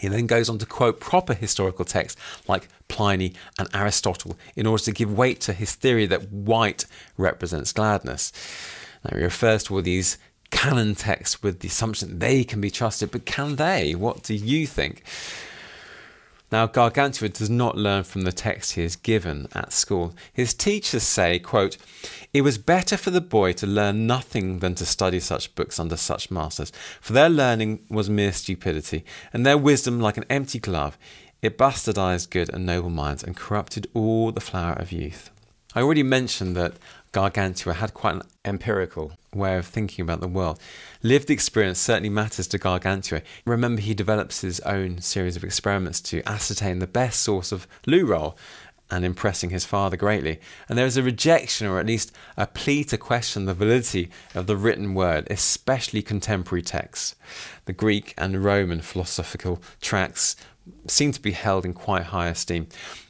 He 0.00 0.08
then 0.08 0.26
goes 0.26 0.48
on 0.48 0.58
to 0.58 0.66
quote 0.66 0.98
proper 1.00 1.34
historical 1.34 1.84
texts 1.84 2.20
like 2.48 2.68
Pliny 2.88 3.34
and 3.58 3.68
Aristotle 3.74 4.38
in 4.56 4.66
order 4.66 4.82
to 4.84 4.92
give 4.92 5.16
weight 5.16 5.40
to 5.42 5.52
his 5.52 5.74
theory 5.74 6.06
that 6.06 6.30
white 6.32 6.86
represents 7.18 7.72
gladness. 7.72 8.32
Now, 9.04 9.16
he 9.18 9.24
refers 9.24 9.64
to 9.64 9.74
all 9.74 9.82
these 9.82 10.16
canon 10.50 10.94
texts 10.94 11.42
with 11.42 11.60
the 11.60 11.68
assumption 11.68 12.08
that 12.08 12.20
they 12.20 12.44
can 12.44 12.60
be 12.60 12.70
trusted, 12.70 13.10
but 13.10 13.26
can 13.26 13.56
they? 13.56 13.94
What 13.94 14.22
do 14.22 14.34
you 14.34 14.66
think? 14.66 15.02
Now, 16.52 16.66
Gargantua 16.66 17.28
does 17.28 17.48
not 17.48 17.76
learn 17.76 18.02
from 18.02 18.22
the 18.22 18.32
text 18.32 18.72
he 18.72 18.82
is 18.82 18.96
given 18.96 19.46
at 19.54 19.72
school. 19.72 20.14
His 20.32 20.52
teachers 20.52 21.04
say, 21.04 21.38
quote, 21.38 21.76
It 22.32 22.40
was 22.42 22.58
better 22.58 22.96
for 22.96 23.10
the 23.10 23.20
boy 23.20 23.52
to 23.54 23.68
learn 23.68 24.08
nothing 24.08 24.58
than 24.58 24.74
to 24.76 24.86
study 24.86 25.20
such 25.20 25.54
books 25.54 25.78
under 25.78 25.96
such 25.96 26.30
masters, 26.30 26.72
for 27.00 27.12
their 27.12 27.28
learning 27.28 27.86
was 27.88 28.10
mere 28.10 28.32
stupidity, 28.32 29.04
and 29.32 29.46
their 29.46 29.58
wisdom 29.58 30.00
like 30.00 30.16
an 30.16 30.24
empty 30.28 30.58
glove. 30.58 30.98
It 31.40 31.56
bastardized 31.56 32.30
good 32.30 32.52
and 32.52 32.66
noble 32.66 32.90
minds 32.90 33.22
and 33.22 33.36
corrupted 33.36 33.86
all 33.94 34.32
the 34.32 34.40
flower 34.40 34.74
of 34.74 34.90
youth. 34.90 35.30
I 35.72 35.82
already 35.82 36.02
mentioned 36.02 36.56
that 36.56 36.74
Gargantua 37.12 37.74
had 37.74 37.94
quite 37.94 38.14
an 38.16 38.22
empirical 38.44 39.12
way 39.34 39.56
of 39.56 39.66
thinking 39.66 40.02
about 40.02 40.20
the 40.20 40.28
world. 40.28 40.58
Lived 41.02 41.30
experience 41.30 41.78
certainly 41.78 42.08
matters 42.08 42.46
to 42.48 42.58
Gargantua. 42.58 43.22
Remember, 43.44 43.80
he 43.80 43.94
develops 43.94 44.42
his 44.42 44.60
own 44.60 45.00
series 45.00 45.36
of 45.36 45.44
experiments 45.44 46.00
to 46.02 46.22
ascertain 46.28 46.78
the 46.78 46.86
best 46.86 47.20
source 47.20 47.52
of 47.52 47.66
loo 47.86 48.06
roll 48.06 48.36
and 48.90 49.04
impressing 49.04 49.50
his 49.50 49.64
father 49.64 49.96
greatly. 49.96 50.40
And 50.68 50.76
there 50.76 50.86
is 50.86 50.96
a 50.96 51.02
rejection, 51.02 51.66
or 51.66 51.78
at 51.78 51.86
least 51.86 52.12
a 52.36 52.46
plea 52.46 52.84
to 52.84 52.98
question 52.98 53.44
the 53.44 53.54
validity 53.54 54.10
of 54.34 54.46
the 54.46 54.56
written 54.56 54.94
word, 54.94 55.28
especially 55.30 56.02
contemporary 56.02 56.62
texts. 56.62 57.14
The 57.66 57.72
Greek 57.72 58.14
and 58.18 58.44
Roman 58.44 58.80
philosophical 58.80 59.62
tracts 59.80 60.36
seem 60.86 61.12
to 61.12 61.22
be 61.22 61.32
held 61.32 61.64
in 61.64 61.72
quite 61.72 62.04
high 62.04 62.28
esteem. 62.28 62.66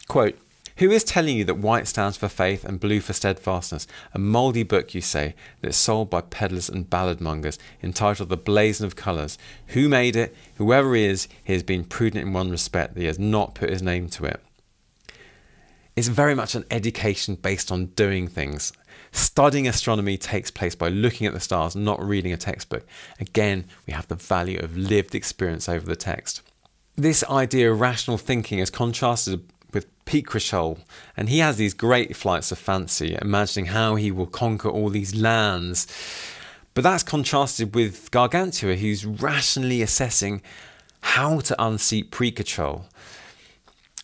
Quote, 0.07 0.39
who 0.81 0.91
is 0.91 1.05
telling 1.05 1.37
you 1.37 1.45
that 1.45 1.59
white 1.59 1.87
stands 1.87 2.17
for 2.17 2.27
faith 2.27 2.65
and 2.65 2.81
blue 2.81 3.01
for 3.01 3.13
steadfastness? 3.13 3.87
A 4.15 4.19
mouldy 4.19 4.63
book, 4.63 4.95
you 4.95 5.03
say, 5.03 5.35
that's 5.61 5.77
sold 5.77 6.09
by 6.09 6.23
peddlers 6.23 6.71
and 6.71 6.89
ballad 6.89 7.21
mongers, 7.21 7.59
entitled 7.83 8.31
The 8.31 8.39
Blazon 8.39 8.87
of 8.87 8.97
Colours. 8.97 9.37
Who 9.69 9.91
made 9.91 10.17
it? 10.17 10.35
Whoever 10.57 10.95
he 10.95 11.05
is, 11.05 11.29
he 11.45 11.53
has 11.53 11.63
been 11.63 11.85
prudent 11.85 12.27
in 12.27 12.33
one 12.33 12.51
respect, 12.51 12.95
that 12.95 13.01
he 13.01 13.07
has 13.07 13.19
not 13.19 13.55
put 13.55 13.69
his 13.69 13.83
name 13.83 14.09
to 14.09 14.25
it. 14.25 14.43
It's 15.97 16.09
very 16.09 16.35
much 16.35 16.55
an 16.55 16.65
education 16.71 17.35
based 17.35 17.71
on 17.71 17.87
doing 17.89 18.27
things. 18.27 18.73
Studying 19.13 19.69
astronomy 19.69 20.17
takes 20.17 20.51
place 20.51 20.75
by 20.75 20.89
looking 20.89 21.27
at 21.27 21.35
the 21.35 21.41
stars, 21.41 21.77
not 21.77 22.03
reading 22.03 22.33
a 22.33 22.39
textbook. 22.39 22.87
Again, 23.19 23.67
we 23.87 23.93
have 23.93 24.09
the 24.09 24.15
value 24.15 24.59
of 24.61 24.79
lived 24.79 25.15
experience 25.15 25.69
over 25.69 25.85
the 25.85 25.95
text. 25.95 26.41
This 26.97 27.23
idea 27.25 27.71
of 27.71 27.81
rational 27.81 28.17
thinking 28.17 28.61
is 28.61 28.71
contrasted 28.71 29.43
Picrochole, 30.11 30.81
and 31.17 31.29
he 31.29 31.39
has 31.39 31.57
these 31.57 31.73
great 31.73 32.17
flights 32.17 32.51
of 32.51 32.59
fancy, 32.59 33.17
imagining 33.23 33.67
how 33.67 33.95
he 33.95 34.11
will 34.11 34.27
conquer 34.27 34.69
all 34.69 34.91
these 34.91 35.15
lands. 35.15 35.87
But 36.75 36.83
that's 36.83 37.05
contrasted 37.05 37.77
with 37.77 38.11
Gargantua, 38.11 38.75
who's 38.75 39.07
rationally 39.07 39.83
assessing 39.83 40.43
how 41.03 41.39
to 41.39 41.65
unseat 41.65 42.11
Picrochole. 42.11 42.87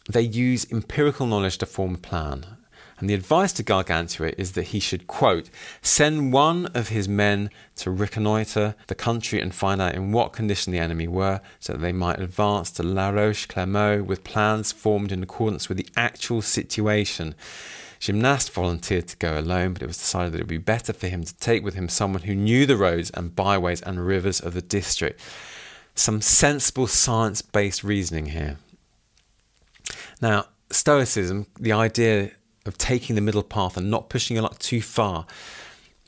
They 0.09 0.23
use 0.23 0.71
empirical 0.71 1.27
knowledge 1.27 1.59
to 1.59 1.66
form 1.66 1.97
a 1.97 1.99
plan, 1.99 2.56
and 2.98 3.11
the 3.11 3.14
advice 3.14 3.52
to 3.54 3.62
Gargantua 3.62 4.32
is 4.38 4.52
that 4.52 4.68
he 4.68 4.80
should, 4.80 5.06
quote, 5.06 5.50
send 5.82 6.32
one 6.32 6.66
of 6.74 6.88
his 6.88 7.09
men 7.09 7.50
to 7.76 7.90
reconnoitre 7.90 8.74
the 8.87 8.94
country 8.94 9.40
and 9.40 9.54
find 9.54 9.82
out 9.82 9.94
in 9.94 10.12
what 10.12 10.32
condition 10.32 10.72
the 10.72 10.78
enemy 10.78 11.06
were, 11.06 11.40
so 11.61 11.74
that 11.74 11.80
they 11.80 11.92
might 11.92 12.18
advance 12.18 12.70
to 12.72 12.82
La 12.82 13.11
Roche 13.11 13.46
Clermault 13.46 14.04
with 14.04 14.24
plans 14.24 14.72
formed 14.72 15.12
in 15.12 15.22
accordance 15.22 15.68
with 15.68 15.76
the 15.76 15.88
actual 15.96 16.40
situation. 16.40 17.35
Gymnast 18.00 18.52
volunteered 18.52 19.09
to 19.09 19.16
go 19.16 19.38
alone, 19.38 19.74
but 19.74 19.82
it 19.82 19.88
was 19.88 19.98
decided 19.98 20.32
that 20.32 20.38
it 20.38 20.42
would 20.42 20.48
be 20.48 20.59
better 20.59 20.92
for 20.92 21.09
him 21.09 21.24
to 21.24 21.37
take 21.37 21.62
with 21.62 21.74
him 21.74 21.88
someone 21.88 22.22
who 22.22 22.35
knew 22.35 22.64
the 22.64 22.76
roads 22.76 23.11
and 23.11 23.37
byways 23.37 23.82
and 23.82 24.06
rivers 24.06 24.40
of 24.40 24.54
the 24.54 24.62
district. 24.62 25.20
Some 25.94 26.20
sensible 26.20 26.87
science 26.87 27.42
based 27.42 27.82
reasoning 27.82 28.26
here. 28.26 28.59
Now, 30.20 30.46
Stoicism, 30.70 31.46
the 31.59 31.72
idea 31.72 32.32
of 32.66 32.79
taking 32.79 33.14
the 33.14 33.22
middle 33.22 33.42
path 33.42 33.76
and 33.76 33.90
not 33.90 34.09
pushing 34.09 34.37
your 34.37 34.44
luck 34.44 34.59
too 34.59 34.83
far. 34.83 35.26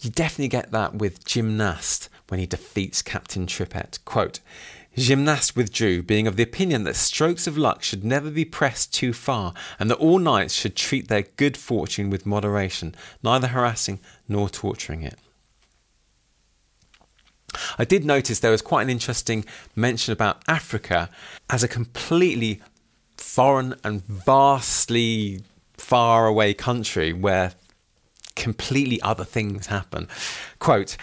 You 0.01 0.11
definitely 0.11 0.49
get 0.49 0.71
that 0.71 0.95
with 0.95 1.25
Gymnast 1.25 2.09
when 2.29 2.41
he 2.41 2.47
defeats 2.47 3.03
Captain 3.03 3.47
Tripet. 3.47 3.99
Quote, 4.05 4.41
Gymnast 4.97 5.57
withdrew, 5.57 6.03
being 6.03 6.27
of 6.27 6.37
the 6.37 6.43
opinion 6.43 6.85
that 6.85 6.97
strokes 6.97 7.47
of 7.47 7.57
luck 7.57 7.83
should 7.83 8.05
never 8.05 8.31
be 8.31 8.45
pressed 8.45 8.93
too 8.93 9.13
far, 9.13 9.55
and 9.79 9.91
that 9.91 9.99
all 9.99 10.19
knights 10.19 10.55
should 10.55 10.75
treat 10.75 11.09
their 11.09 11.23
good 11.23 11.57
fortune 11.57 12.11
with 12.11 12.27
moderation, 12.27 12.95
neither 13.23 13.49
harassing 13.49 14.01
nor 14.29 14.49
torturing 14.49 15.03
it. 15.03 15.19
I 17.79 17.85
did 17.85 18.05
notice 18.05 18.41
there 18.41 18.51
was 18.51 18.63
quite 18.63 18.83
an 18.83 18.91
interesting 18.91 19.45
mention 19.75 20.13
about 20.13 20.43
Africa 20.49 21.11
as 21.49 21.63
a 21.63 21.69
completely 21.69 22.61
foreign 23.17 23.75
and 23.85 24.05
vastly 24.05 25.43
far 25.89 26.27
away 26.27 26.53
country 26.53 27.15
where 27.15 27.53
completely 28.37 29.01
other 29.01 29.25
things 29.25 29.69
happen. 29.69 30.07
Quote, 30.59 30.99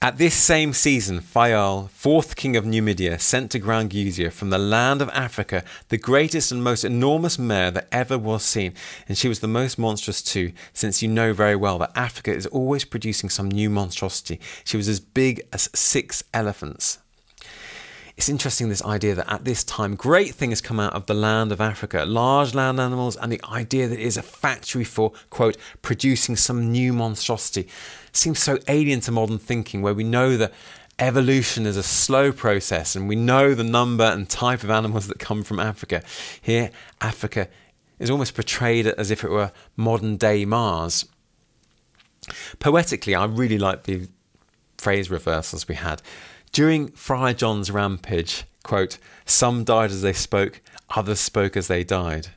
at 0.00 0.16
this 0.16 0.34
same 0.34 0.72
season, 0.72 1.20
Fayal, 1.20 1.90
fourth 1.90 2.34
king 2.34 2.56
of 2.56 2.64
Numidia, 2.64 3.18
sent 3.18 3.50
to 3.50 3.58
Grand 3.58 3.92
from 4.32 4.48
the 4.48 4.56
land 4.56 5.02
of 5.02 5.10
Africa 5.10 5.62
the 5.90 5.98
greatest 5.98 6.50
and 6.50 6.64
most 6.64 6.82
enormous 6.82 7.38
mare 7.38 7.70
that 7.70 7.88
ever 7.92 8.16
was 8.16 8.42
seen, 8.42 8.72
and 9.06 9.18
she 9.18 9.28
was 9.28 9.40
the 9.40 9.48
most 9.48 9.78
monstrous 9.78 10.22
too, 10.22 10.52
since 10.72 11.02
you 11.02 11.08
know 11.08 11.34
very 11.34 11.54
well 11.54 11.76
that 11.76 11.92
Africa 11.94 12.32
is 12.32 12.46
always 12.46 12.86
producing 12.86 13.28
some 13.28 13.50
new 13.50 13.68
monstrosity. 13.68 14.40
She 14.64 14.78
was 14.78 14.88
as 14.88 14.98
big 14.98 15.46
as 15.52 15.68
six 15.74 16.24
elephants 16.32 17.00
it's 18.16 18.30
interesting 18.30 18.68
this 18.68 18.82
idea 18.82 19.14
that 19.14 19.30
at 19.30 19.44
this 19.44 19.62
time 19.62 19.94
great 19.94 20.34
things 20.34 20.62
come 20.62 20.80
out 20.80 20.94
of 20.94 21.04
the 21.06 21.14
land 21.14 21.52
of 21.52 21.60
Africa, 21.60 22.04
large 22.06 22.54
land 22.54 22.80
animals, 22.80 23.16
and 23.16 23.30
the 23.30 23.40
idea 23.44 23.88
that 23.88 23.98
it 23.98 24.06
is 24.06 24.16
a 24.16 24.22
factory 24.22 24.84
for, 24.84 25.12
quote, 25.28 25.56
producing 25.82 26.34
some 26.34 26.70
new 26.70 26.92
monstrosity 26.94 27.68
seems 28.12 28.38
so 28.38 28.58
alien 28.68 29.00
to 29.00 29.12
modern 29.12 29.38
thinking, 29.38 29.82
where 29.82 29.92
we 29.92 30.04
know 30.04 30.38
that 30.38 30.52
evolution 30.98 31.66
is 31.66 31.76
a 31.76 31.82
slow 31.82 32.32
process 32.32 32.96
and 32.96 33.06
we 33.06 33.16
know 33.16 33.54
the 33.54 33.62
number 33.64 34.04
and 34.04 34.30
type 34.30 34.62
of 34.62 34.70
animals 34.70 35.08
that 35.08 35.18
come 35.18 35.42
from 35.42 35.60
Africa. 35.60 36.02
Here, 36.40 36.70
Africa 37.02 37.48
is 37.98 38.10
almost 38.10 38.34
portrayed 38.34 38.86
as 38.86 39.10
if 39.10 39.24
it 39.24 39.30
were 39.30 39.52
modern 39.76 40.16
day 40.16 40.46
Mars. 40.46 41.04
Poetically, 42.58 43.14
I 43.14 43.26
really 43.26 43.58
like 43.58 43.84
the 43.84 44.08
phrase 44.78 45.10
reversals 45.10 45.68
we 45.68 45.74
had. 45.74 46.00
During 46.52 46.88
Friar 46.92 47.34
John's 47.34 47.70
rampage, 47.70 48.44
quote, 48.62 48.98
some 49.24 49.64
died 49.64 49.90
as 49.90 50.02
they 50.02 50.12
spoke, 50.12 50.60
others 50.90 51.20
spoke 51.20 51.56
as 51.56 51.68
they 51.68 51.84
died. 51.84 52.28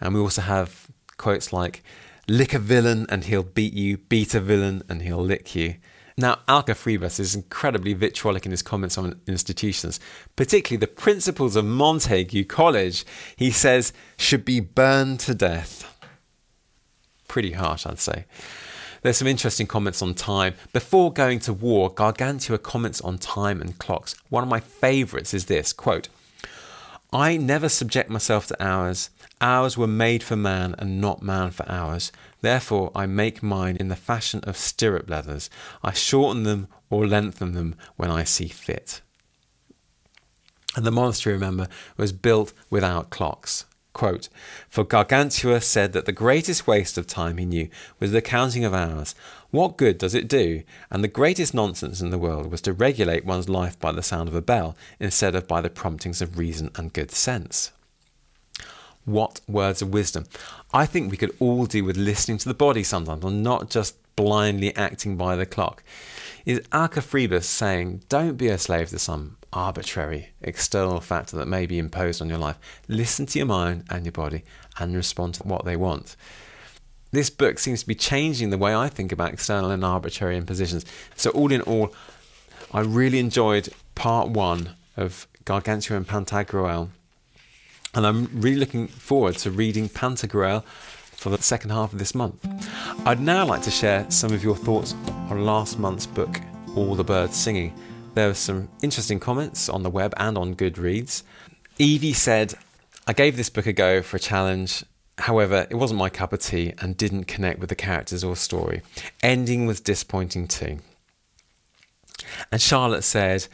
And 0.00 0.14
we 0.14 0.20
also 0.20 0.42
have 0.42 0.88
quotes 1.16 1.52
like, 1.52 1.82
lick 2.28 2.54
a 2.54 2.58
villain 2.58 3.06
and 3.08 3.24
he'll 3.24 3.42
beat 3.42 3.74
you, 3.74 3.98
beat 3.98 4.34
a 4.34 4.40
villain 4.40 4.82
and 4.88 5.02
he'll 5.02 5.22
lick 5.22 5.54
you. 5.54 5.76
Now, 6.16 6.38
Alcofribas 6.46 7.18
is 7.18 7.34
incredibly 7.34 7.92
vitriolic 7.92 8.44
in 8.44 8.52
his 8.52 8.62
comments 8.62 8.96
on 8.96 9.20
institutions, 9.26 9.98
particularly 10.36 10.78
the 10.78 10.86
principles 10.86 11.56
of 11.56 11.64
Montaigu 11.64 12.48
College, 12.48 13.04
he 13.34 13.50
says, 13.50 13.92
should 14.16 14.44
be 14.44 14.60
burned 14.60 15.18
to 15.20 15.34
death. 15.34 15.90
Pretty 17.26 17.52
harsh, 17.52 17.84
I'd 17.84 17.98
say. 17.98 18.26
There's 19.04 19.18
some 19.18 19.28
interesting 19.28 19.66
comments 19.66 20.00
on 20.00 20.14
time. 20.14 20.54
Before 20.72 21.12
going 21.12 21.38
to 21.40 21.52
war, 21.52 21.92
Gargantua 21.92 22.56
comments 22.56 23.02
on 23.02 23.18
time 23.18 23.60
and 23.60 23.78
clocks. 23.78 24.14
One 24.30 24.42
of 24.42 24.48
my 24.48 24.60
favourites 24.60 25.34
is 25.34 25.44
this 25.44 25.74
quote, 25.74 26.08
I 27.12 27.36
never 27.36 27.68
subject 27.68 28.08
myself 28.08 28.46
to 28.46 28.62
hours. 28.64 29.10
Hours 29.42 29.76
were 29.76 29.86
made 29.86 30.22
for 30.22 30.36
man 30.36 30.74
and 30.78 31.02
not 31.02 31.20
man 31.20 31.50
for 31.50 31.68
hours. 31.68 32.12
Therefore, 32.40 32.92
I 32.94 33.04
make 33.04 33.42
mine 33.42 33.76
in 33.76 33.88
the 33.88 33.94
fashion 33.94 34.40
of 34.44 34.56
stirrup 34.56 35.10
leathers. 35.10 35.50
I 35.82 35.92
shorten 35.92 36.44
them 36.44 36.68
or 36.88 37.06
lengthen 37.06 37.52
them 37.52 37.74
when 37.96 38.10
I 38.10 38.24
see 38.24 38.48
fit. 38.48 39.02
And 40.76 40.86
the 40.86 40.90
monastery, 40.90 41.34
remember, 41.34 41.68
was 41.98 42.12
built 42.12 42.54
without 42.70 43.10
clocks. 43.10 43.66
Quote, 43.94 44.28
For 44.68 44.82
Gargantua 44.82 45.60
said 45.60 45.92
that 45.92 46.04
the 46.04 46.12
greatest 46.12 46.66
waste 46.66 46.98
of 46.98 47.06
time 47.06 47.38
he 47.38 47.46
knew 47.46 47.68
was 48.00 48.10
the 48.10 48.20
counting 48.20 48.64
of 48.64 48.74
hours. 48.74 49.14
What 49.52 49.76
good 49.76 49.98
does 49.98 50.16
it 50.16 50.26
do? 50.26 50.64
And 50.90 51.02
the 51.02 51.08
greatest 51.08 51.54
nonsense 51.54 52.00
in 52.00 52.10
the 52.10 52.18
world 52.18 52.50
was 52.50 52.60
to 52.62 52.72
regulate 52.72 53.24
one's 53.24 53.48
life 53.48 53.78
by 53.78 53.92
the 53.92 54.02
sound 54.02 54.28
of 54.28 54.34
a 54.34 54.42
bell 54.42 54.76
instead 54.98 55.36
of 55.36 55.46
by 55.46 55.60
the 55.60 55.70
promptings 55.70 56.20
of 56.20 56.36
reason 56.36 56.72
and 56.74 56.92
good 56.92 57.12
sense. 57.12 57.70
What 59.04 59.40
words 59.46 59.80
of 59.80 59.92
wisdom. 59.92 60.24
I 60.72 60.86
think 60.86 61.08
we 61.08 61.16
could 61.16 61.36
all 61.38 61.66
do 61.66 61.84
with 61.84 61.96
listening 61.96 62.38
to 62.38 62.48
the 62.48 62.54
body 62.54 62.82
sometimes 62.82 63.24
and 63.24 63.44
not 63.44 63.70
just 63.70 63.94
blindly 64.16 64.74
acting 64.74 65.16
by 65.16 65.36
the 65.36 65.46
clock. 65.46 65.84
Is 66.44 66.58
Alcofribas 66.72 67.44
saying, 67.44 68.02
don't 68.08 68.36
be 68.36 68.48
a 68.48 68.58
slave 68.58 68.88
to 68.88 68.98
some 68.98 69.36
arbitrary 69.54 70.30
external 70.42 71.00
factor 71.00 71.36
that 71.36 71.48
may 71.48 71.64
be 71.64 71.78
imposed 71.78 72.20
on 72.20 72.28
your 72.28 72.38
life. 72.38 72.58
Listen 72.88 73.24
to 73.26 73.38
your 73.38 73.46
mind 73.46 73.84
and 73.88 74.04
your 74.04 74.12
body 74.12 74.44
and 74.78 74.94
respond 74.94 75.34
to 75.34 75.42
what 75.44 75.64
they 75.64 75.76
want. 75.76 76.16
This 77.12 77.30
book 77.30 77.60
seems 77.60 77.82
to 77.82 77.86
be 77.86 77.94
changing 77.94 78.50
the 78.50 78.58
way 78.58 78.74
I 78.74 78.88
think 78.88 79.12
about 79.12 79.32
external 79.32 79.70
and 79.70 79.84
arbitrary 79.84 80.36
impositions. 80.36 80.84
So, 81.14 81.30
all 81.30 81.52
in 81.52 81.60
all, 81.60 81.94
I 82.72 82.80
really 82.80 83.20
enjoyed 83.20 83.68
part 83.94 84.28
one 84.28 84.70
of 84.96 85.28
Gargantua 85.44 85.96
and 85.96 86.08
Pantagruel, 86.08 86.88
and 87.94 88.06
I'm 88.06 88.28
really 88.34 88.56
looking 88.56 88.88
forward 88.88 89.36
to 89.38 89.52
reading 89.52 89.88
Pantagruel 89.88 90.64
for 90.64 91.30
the 91.30 91.40
second 91.40 91.70
half 91.70 91.92
of 91.92 92.00
this 92.00 92.14
month. 92.14 92.44
I'd 93.06 93.20
now 93.20 93.46
like 93.46 93.62
to 93.62 93.70
share 93.70 94.10
some 94.10 94.32
of 94.32 94.42
your 94.42 94.56
thoughts 94.56 94.94
on 95.30 95.44
last 95.44 95.78
month's 95.78 96.06
book, 96.06 96.40
All 96.74 96.96
the 96.96 97.04
Birds 97.04 97.36
Singing. 97.36 97.72
There 98.14 98.28
were 98.28 98.34
some 98.34 98.68
interesting 98.80 99.18
comments 99.18 99.68
on 99.68 99.82
the 99.82 99.90
web 99.90 100.14
and 100.16 100.38
on 100.38 100.54
Goodreads. 100.54 101.24
Evie 101.78 102.12
said, 102.12 102.54
I 103.08 103.12
gave 103.12 103.36
this 103.36 103.50
book 103.50 103.66
a 103.66 103.72
go 103.72 104.02
for 104.02 104.16
a 104.16 104.20
challenge. 104.20 104.84
However, 105.18 105.66
it 105.68 105.74
wasn't 105.74 105.98
my 105.98 106.10
cup 106.10 106.32
of 106.32 106.38
tea 106.38 106.74
and 106.78 106.96
didn't 106.96 107.24
connect 107.24 107.58
with 107.58 107.70
the 107.70 107.74
characters 107.74 108.22
or 108.22 108.36
story. 108.36 108.82
Ending 109.22 109.66
was 109.66 109.80
disappointing 109.80 110.46
too. 110.46 110.78
And 112.52 112.60
Charlotte 112.62 113.02
said, 113.02 113.48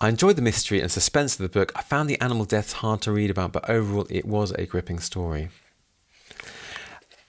I 0.00 0.08
enjoyed 0.08 0.36
the 0.36 0.42
mystery 0.42 0.80
and 0.80 0.90
suspense 0.90 1.34
of 1.34 1.42
the 1.42 1.48
book. 1.48 1.72
I 1.76 1.82
found 1.82 2.08
the 2.08 2.20
animal 2.20 2.46
deaths 2.46 2.72
hard 2.74 3.02
to 3.02 3.12
read 3.12 3.30
about, 3.30 3.52
but 3.52 3.68
overall 3.68 4.06
it 4.08 4.24
was 4.24 4.52
a 4.52 4.64
gripping 4.64 5.00
story. 5.00 5.50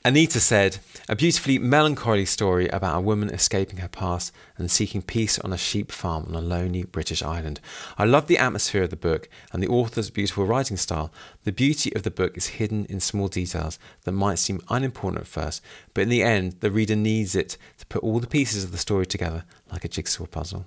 Anita 0.06 0.40
said, 0.40 0.78
a 1.10 1.16
beautifully 1.16 1.60
melancholy 1.60 2.24
story 2.24 2.70
about 2.70 2.98
a 2.98 3.02
woman 3.02 3.30
escaping 3.32 3.80
her 3.80 3.90
past 3.90 4.32
and 4.58 4.72
seeking 4.72 5.02
peace 5.02 5.38
on 5.40 5.52
a 5.52 5.58
sheep 5.58 5.92
farm 5.92 6.24
on 6.30 6.36
a 6.36 6.40
lonely 6.40 6.84
British 6.84 7.22
island. 7.22 7.60
I 7.98 8.06
love 8.06 8.28
the 8.28 8.38
atmosphere 8.38 8.84
of 8.84 8.92
the 8.92 8.96
book 8.96 9.28
and 9.52 9.62
the 9.62 9.68
author's 9.68 10.10
beautiful 10.10 10.46
writing 10.46 10.78
style. 10.78 11.12
The 11.44 11.52
beauty 11.52 11.94
of 11.98 12.04
the 12.04 12.12
book 12.12 12.38
is 12.38 12.48
hidden 12.48 12.86
in 12.86 13.02
small 13.02 13.28
details 13.28 13.78
that 14.06 14.14
might 14.14 14.40
seem 14.40 14.62
unimportant 14.70 15.24
at 15.24 15.28
first, 15.28 15.62
but 15.94 16.02
in 16.04 16.10
the 16.10 16.24
end, 16.24 16.62
the 16.62 16.72
reader 16.72 16.96
needs 16.96 17.36
it 17.36 17.58
to 17.80 17.86
put 17.88 18.02
all 18.02 18.22
the 18.22 18.28
pieces 18.28 18.64
of 18.64 18.72
the 18.72 18.78
story 18.78 19.06
together 19.06 19.44
like 19.70 19.84
a 19.84 19.90
jigsaw 19.90 20.28
puzzle. 20.28 20.66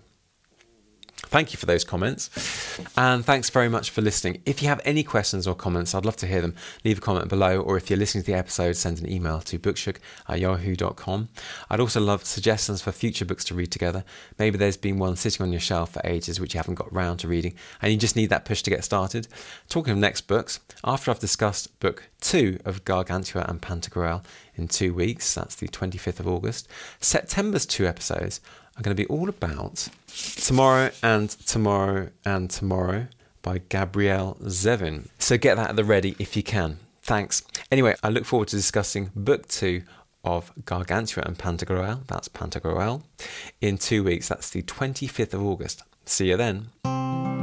Thank 1.32 1.54
you 1.54 1.56
for 1.56 1.64
those 1.64 1.82
comments. 1.82 2.28
And 2.94 3.24
thanks 3.24 3.48
very 3.48 3.70
much 3.70 3.88
for 3.88 4.02
listening. 4.02 4.42
If 4.44 4.60
you 4.60 4.68
have 4.68 4.82
any 4.84 5.02
questions 5.02 5.46
or 5.46 5.54
comments, 5.54 5.94
I'd 5.94 6.04
love 6.04 6.16
to 6.16 6.26
hear 6.26 6.42
them. 6.42 6.54
Leave 6.84 6.98
a 6.98 7.00
comment 7.00 7.30
below, 7.30 7.58
or 7.58 7.78
if 7.78 7.88
you're 7.88 7.98
listening 7.98 8.22
to 8.24 8.30
the 8.30 8.36
episode, 8.36 8.74
send 8.74 8.98
an 8.98 9.10
email 9.10 9.40
to 9.40 9.58
bookshook 9.58 9.96
at 10.28 10.40
yahoo.com. 10.40 11.30
I'd 11.70 11.80
also 11.80 12.02
love 12.02 12.26
suggestions 12.26 12.82
for 12.82 12.92
future 12.92 13.24
books 13.24 13.44
to 13.44 13.54
read 13.54 13.72
together. 13.72 14.04
Maybe 14.38 14.58
there's 14.58 14.76
been 14.76 14.98
one 14.98 15.16
sitting 15.16 15.42
on 15.42 15.52
your 15.52 15.60
shelf 15.60 15.94
for 15.94 16.02
ages 16.04 16.38
which 16.38 16.52
you 16.52 16.58
haven't 16.58 16.74
got 16.74 16.92
round 16.92 17.20
to 17.20 17.28
reading, 17.28 17.54
and 17.80 17.90
you 17.90 17.96
just 17.96 18.14
need 18.14 18.28
that 18.28 18.44
push 18.44 18.60
to 18.64 18.70
get 18.70 18.84
started. 18.84 19.26
Talking 19.70 19.94
of 19.94 19.98
next 19.98 20.26
books, 20.26 20.60
after 20.84 21.10
I've 21.10 21.18
discussed 21.18 21.80
book 21.80 22.10
two 22.20 22.58
of 22.66 22.84
Gargantua 22.84 23.46
and 23.48 23.62
Pantagruel 23.62 24.22
in 24.54 24.68
two 24.68 24.92
weeks, 24.92 25.34
that's 25.34 25.54
the 25.54 25.68
25th 25.68 26.20
of 26.20 26.28
August, 26.28 26.68
September's 27.00 27.64
two 27.64 27.86
episodes 27.86 28.42
are 28.76 28.82
going 28.82 28.96
to 28.96 29.02
be 29.02 29.06
all 29.06 29.28
about 29.28 29.88
Tomorrow 30.36 30.90
and 31.02 31.30
Tomorrow 31.30 32.10
and 32.24 32.50
Tomorrow 32.50 33.08
by 33.42 33.58
Gabrielle 33.68 34.36
Zevin. 34.42 35.08
So 35.18 35.36
get 35.36 35.56
that 35.56 35.70
at 35.70 35.76
the 35.76 35.84
ready 35.84 36.16
if 36.18 36.36
you 36.36 36.42
can. 36.42 36.78
Thanks. 37.02 37.42
Anyway, 37.70 37.94
I 38.02 38.08
look 38.08 38.24
forward 38.24 38.48
to 38.48 38.56
discussing 38.56 39.10
book 39.16 39.48
two 39.48 39.82
of 40.24 40.52
Gargantua 40.64 41.24
and 41.26 41.36
Pantagruel. 41.36 42.06
That's 42.06 42.28
Pantagruel 42.28 43.02
in 43.60 43.78
two 43.78 44.04
weeks. 44.04 44.28
That's 44.28 44.50
the 44.50 44.62
25th 44.62 45.34
of 45.34 45.42
August. 45.42 45.82
See 46.04 46.28
you 46.28 46.36
then. 46.36 47.41